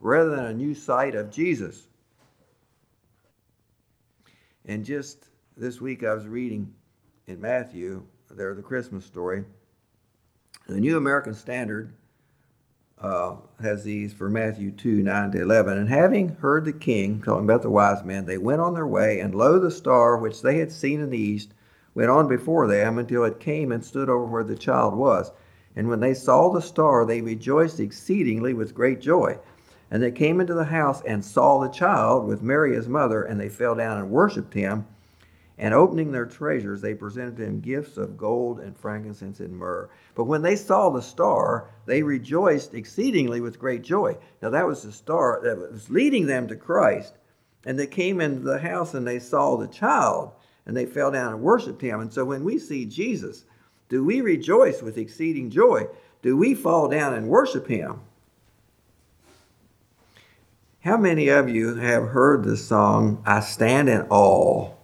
rather 0.00 0.30
than 0.30 0.46
a 0.46 0.54
new 0.54 0.74
sight 0.74 1.14
of 1.14 1.30
Jesus. 1.30 1.86
And 4.64 4.84
just 4.84 5.26
this 5.56 5.80
week 5.80 6.04
I 6.04 6.14
was 6.14 6.26
reading 6.26 6.72
in 7.26 7.40
Matthew, 7.40 8.04
there 8.30 8.54
the 8.54 8.62
Christmas 8.62 9.04
story. 9.04 9.44
The 10.66 10.80
New 10.80 10.96
American 10.96 11.34
Standard 11.34 11.92
uh, 13.00 13.36
has 13.60 13.84
these 13.84 14.12
for 14.12 14.28
Matthew 14.28 14.70
2 14.70 15.02
9 15.02 15.30
to 15.32 15.40
11. 15.42 15.78
And 15.78 15.88
having 15.88 16.30
heard 16.40 16.64
the 16.64 16.72
king, 16.72 17.22
talking 17.22 17.44
about 17.44 17.62
the 17.62 17.70
wise 17.70 18.04
men, 18.04 18.26
they 18.26 18.38
went 18.38 18.60
on 18.60 18.74
their 18.74 18.86
way, 18.86 19.20
and 19.20 19.34
lo, 19.34 19.58
the 19.58 19.70
star 19.70 20.16
which 20.16 20.42
they 20.42 20.58
had 20.58 20.72
seen 20.72 21.00
in 21.00 21.10
the 21.10 21.18
east 21.18 21.54
went 21.94 22.10
on 22.10 22.28
before 22.28 22.66
them 22.66 22.98
until 22.98 23.24
it 23.24 23.40
came 23.40 23.72
and 23.72 23.84
stood 23.84 24.08
over 24.08 24.24
where 24.24 24.44
the 24.44 24.56
child 24.56 24.94
was. 24.94 25.30
And 25.76 25.88
when 25.88 26.00
they 26.00 26.14
saw 26.14 26.50
the 26.50 26.60
star, 26.60 27.04
they 27.04 27.20
rejoiced 27.20 27.78
exceedingly 27.78 28.52
with 28.54 28.74
great 28.74 29.00
joy. 29.00 29.38
And 29.90 30.02
they 30.02 30.10
came 30.10 30.40
into 30.40 30.54
the 30.54 30.64
house 30.64 31.02
and 31.02 31.24
saw 31.24 31.60
the 31.60 31.68
child 31.68 32.26
with 32.26 32.42
Mary 32.42 32.74
his 32.74 32.88
mother, 32.88 33.22
and 33.22 33.40
they 33.40 33.48
fell 33.48 33.74
down 33.74 33.98
and 33.98 34.10
worshipped 34.10 34.54
him. 34.54 34.86
And 35.60 35.74
opening 35.74 36.12
their 36.12 36.26
treasures, 36.26 36.80
they 36.80 36.94
presented 36.94 37.36
to 37.36 37.44
him 37.44 37.60
gifts 37.60 37.96
of 37.96 38.16
gold 38.16 38.60
and 38.60 38.78
frankincense 38.78 39.40
and 39.40 39.56
myrrh. 39.56 39.90
But 40.14 40.24
when 40.24 40.42
they 40.42 40.54
saw 40.54 40.88
the 40.88 41.02
star, 41.02 41.68
they 41.84 42.02
rejoiced 42.02 42.74
exceedingly 42.74 43.40
with 43.40 43.58
great 43.58 43.82
joy. 43.82 44.16
Now, 44.40 44.50
that 44.50 44.66
was 44.66 44.82
the 44.82 44.92
star 44.92 45.40
that 45.42 45.58
was 45.58 45.90
leading 45.90 46.26
them 46.26 46.46
to 46.46 46.54
Christ. 46.54 47.14
And 47.66 47.76
they 47.76 47.88
came 47.88 48.20
into 48.20 48.40
the 48.40 48.60
house 48.60 48.94
and 48.94 49.04
they 49.04 49.18
saw 49.18 49.56
the 49.56 49.66
child, 49.66 50.32
and 50.64 50.76
they 50.76 50.86
fell 50.86 51.10
down 51.10 51.32
and 51.32 51.42
worshiped 51.42 51.82
him. 51.82 52.00
And 52.00 52.12
so, 52.12 52.24
when 52.24 52.44
we 52.44 52.58
see 52.60 52.84
Jesus, 52.84 53.44
do 53.88 54.04
we 54.04 54.20
rejoice 54.20 54.80
with 54.80 54.96
exceeding 54.96 55.50
joy? 55.50 55.88
Do 56.22 56.36
we 56.36 56.54
fall 56.54 56.88
down 56.88 57.14
and 57.14 57.28
worship 57.28 57.66
him? 57.66 58.00
How 60.80 60.96
many 60.96 61.28
of 61.28 61.48
you 61.48 61.74
have 61.74 62.10
heard 62.10 62.44
the 62.44 62.56
song, 62.56 63.22
I 63.26 63.40
Stand 63.40 63.88
in 63.88 64.02
Awe? 64.02 64.77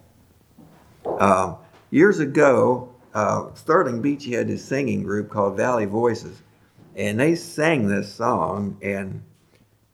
Uh, 1.19 1.55
years 1.91 2.19
ago, 2.19 2.89
uh, 3.13 3.53
Sterling 3.53 4.01
Beach 4.01 4.25
had 4.25 4.47
this 4.47 4.63
singing 4.63 5.03
group 5.03 5.29
called 5.29 5.57
Valley 5.57 5.85
Voices, 5.85 6.41
and 6.95 7.19
they 7.19 7.35
sang 7.35 7.87
this 7.87 8.13
song, 8.13 8.77
and 8.81 9.23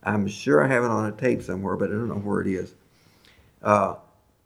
I'm 0.03 0.27
sure 0.27 0.63
I 0.63 0.67
have 0.67 0.83
it 0.83 0.89
on 0.89 1.05
a 1.05 1.11
tape 1.11 1.43
somewhere, 1.43 1.75
but 1.75 1.89
I 1.89 1.93
don't 1.93 2.09
know 2.09 2.15
where 2.15 2.41
it 2.41 2.47
is. 2.47 2.73
Uh, 3.61 3.95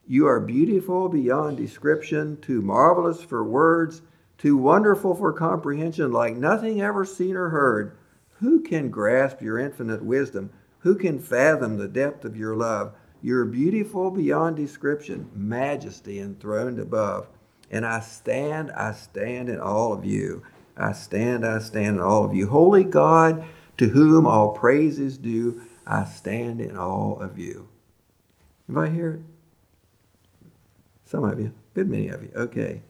you 0.08 0.28
are 0.28 0.40
beautiful 0.40 1.10
beyond 1.10 1.58
description, 1.58 2.38
too 2.42 2.62
marvelous 2.62 3.22
for 3.22 3.44
words, 3.44 4.02
too 4.38 4.58
wonderful 4.58 5.16
for 5.16 5.32
comprehension, 5.32 6.12
like 6.12 6.36
nothing 6.36 6.82
ever 6.82 7.06
seen 7.06 7.36
or 7.36 7.50
heard. 7.50 7.98
Who 8.40 8.60
can 8.60 8.90
grasp 8.90 9.42
your 9.42 9.58
infinite 9.58 10.04
wisdom? 10.04 10.52
Who 10.80 10.96
can 10.96 11.20
fathom 11.20 11.78
the 11.78 11.88
depth 11.88 12.26
of 12.26 12.36
your 12.36 12.56
love? 12.56 12.94
You're 13.22 13.46
beautiful 13.46 14.12
beyond 14.12 14.56
description, 14.56 15.30
majesty 15.34 16.20
enthroned 16.20 16.80
above. 16.80 17.28
And 17.72 17.86
I 17.86 18.00
stand, 18.00 18.72
I 18.72 18.94
stand 18.94 19.50
in 19.50 19.60
all 19.60 19.94
of 19.94 20.06
you. 20.06 20.44
I 20.78 20.92
stand, 20.92 21.46
I 21.46 21.60
stand 21.60 21.98
in 21.98 22.02
all 22.02 22.26
of 22.26 22.36
you. 22.36 22.48
Holy 22.48 22.84
God, 22.84 23.46
to 23.78 23.90
whom 23.90 24.28
all 24.28 24.52
praise 24.52 25.00
is 25.00 25.18
due, 25.18 25.62
I 25.88 26.06
stand 26.06 26.62
in 26.62 26.78
all 26.78 27.20
of 27.20 27.38
you. 27.40 27.68
Anybody 28.68 28.92
hear 28.96 29.12
it? 29.14 29.22
Some 31.06 31.24
of 31.24 31.40
you, 31.40 31.54
good 31.74 31.90
many 31.90 32.10
of 32.10 32.24
you. 32.24 32.32
Okay. 32.36 32.82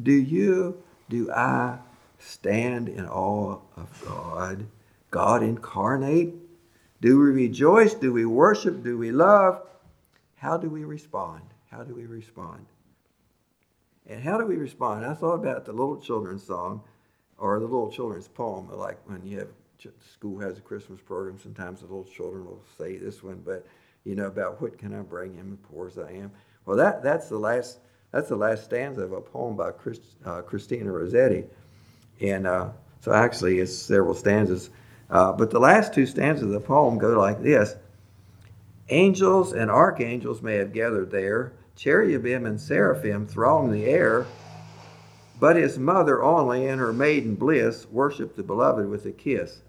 Do 0.00 0.12
you, 0.12 0.82
do 1.08 1.30
I 1.30 1.78
stand 2.18 2.88
in 2.88 3.06
awe 3.06 3.58
of 3.76 4.04
God? 4.06 4.66
God 5.10 5.42
incarnate? 5.42 6.34
Do 7.02 7.18
we 7.18 7.32
rejoice? 7.32 7.94
Do 7.94 8.12
we 8.12 8.24
worship? 8.26 8.84
Do 8.84 8.96
we 8.96 9.10
love? 9.10 9.60
How 10.36 10.56
do 10.56 10.70
we 10.70 10.84
respond? 10.84 11.42
How 11.68 11.82
do 11.82 11.96
we 11.96 12.06
respond? 12.06 12.64
And 14.06 14.22
how 14.22 14.38
do 14.38 14.46
we 14.46 14.54
respond? 14.54 15.04
I 15.04 15.14
thought 15.14 15.34
about 15.34 15.64
the 15.64 15.72
little 15.72 16.00
children's 16.00 16.44
song 16.44 16.80
or 17.38 17.58
the 17.58 17.66
little 17.66 17.90
children's 17.90 18.28
poem, 18.28 18.70
like 18.70 18.98
when 19.06 19.26
you 19.26 19.40
have 19.40 19.48
school 20.12 20.38
has 20.38 20.58
a 20.58 20.60
Christmas 20.60 21.00
program, 21.00 21.40
sometimes 21.42 21.80
the 21.80 21.86
little 21.86 22.04
children 22.04 22.44
will 22.46 22.62
say 22.78 22.98
this 22.98 23.20
one, 23.20 23.42
but 23.44 23.66
you 24.04 24.14
know, 24.14 24.26
about 24.26 24.62
what 24.62 24.78
can 24.78 24.94
I 24.94 25.00
bring 25.02 25.34
him, 25.34 25.58
poor 25.72 25.88
as 25.88 25.98
I 25.98 26.12
am. 26.12 26.30
Well, 26.66 26.76
that, 26.76 27.02
that's 27.02 27.28
the 27.28 27.38
last 27.38 27.78
that's 28.12 28.28
the 28.28 28.36
last 28.36 28.64
stanza 28.64 29.02
of 29.02 29.12
a 29.12 29.20
poem 29.20 29.56
by 29.56 29.72
Christ, 29.72 30.02
uh, 30.24 30.42
Christina 30.42 30.92
Rossetti. 30.92 31.46
And 32.20 32.46
uh, 32.46 32.68
so 33.00 33.12
actually 33.12 33.58
it's 33.58 33.76
several 33.76 34.14
stanzas. 34.14 34.70
Uh, 35.12 35.30
but 35.30 35.50
the 35.50 35.60
last 35.60 35.92
two 35.92 36.06
stanzas 36.06 36.46
of 36.46 36.50
the 36.50 36.60
poem 36.60 36.96
go 36.96 37.10
like 37.10 37.42
this 37.42 37.76
Angels 38.88 39.52
and 39.52 39.70
archangels 39.70 40.42
may 40.42 40.56
have 40.56 40.72
gathered 40.72 41.10
there, 41.10 41.52
cherubim 41.76 42.46
and 42.46 42.58
seraphim 42.58 43.26
throng 43.26 43.70
the 43.70 43.84
air, 43.84 44.26
but 45.38 45.56
his 45.56 45.78
mother 45.78 46.22
only 46.22 46.66
in 46.66 46.78
her 46.78 46.92
maiden 46.92 47.34
bliss 47.34 47.86
worship 47.90 48.34
the 48.34 48.42
beloved 48.42 48.88
with 48.88 49.04
a 49.04 49.12
kiss. 49.12 49.60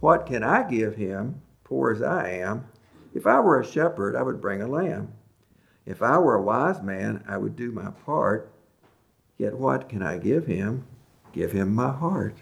What 0.00 0.26
can 0.26 0.44
I 0.44 0.68
give 0.68 0.96
him, 0.96 1.42
poor 1.64 1.92
as 1.92 2.02
I 2.02 2.30
am? 2.30 2.66
If 3.14 3.26
I 3.26 3.40
were 3.40 3.60
a 3.60 3.66
shepherd, 3.66 4.14
I 4.16 4.22
would 4.22 4.40
bring 4.40 4.62
a 4.62 4.68
lamb. 4.68 5.12
If 5.86 6.02
I 6.02 6.18
were 6.18 6.36
a 6.36 6.42
wise 6.42 6.80
man, 6.82 7.24
I 7.26 7.36
would 7.36 7.56
do 7.56 7.72
my 7.72 7.90
part. 7.90 8.52
Yet 9.38 9.58
what 9.58 9.88
can 9.88 10.02
I 10.02 10.18
give 10.18 10.46
him? 10.46 10.86
Give 11.32 11.52
him 11.52 11.74
my 11.74 11.90
heart. 11.90 12.36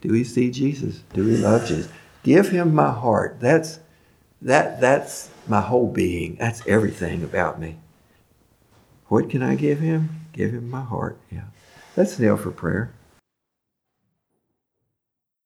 Do 0.00 0.10
we 0.10 0.24
see 0.24 0.50
Jesus? 0.50 1.02
Do 1.12 1.24
we 1.24 1.36
love 1.36 1.66
Jesus? 1.66 1.90
Give 2.22 2.48
him 2.48 2.74
my 2.74 2.90
heart. 2.90 3.38
That's 3.40 3.80
that 4.42 4.80
that's 4.80 5.28
my 5.46 5.60
whole 5.60 5.88
being. 5.88 6.36
That's 6.36 6.66
everything 6.66 7.22
about 7.22 7.60
me. 7.60 7.76
What 9.08 9.28
can 9.28 9.42
I 9.42 9.54
give 9.54 9.80
him? 9.80 10.26
Give 10.32 10.52
him 10.52 10.70
my 10.70 10.82
heart. 10.82 11.18
Yeah. 11.30 11.44
Let's 11.96 12.18
kneel 12.18 12.36
for 12.36 12.50
prayer. 12.50 12.92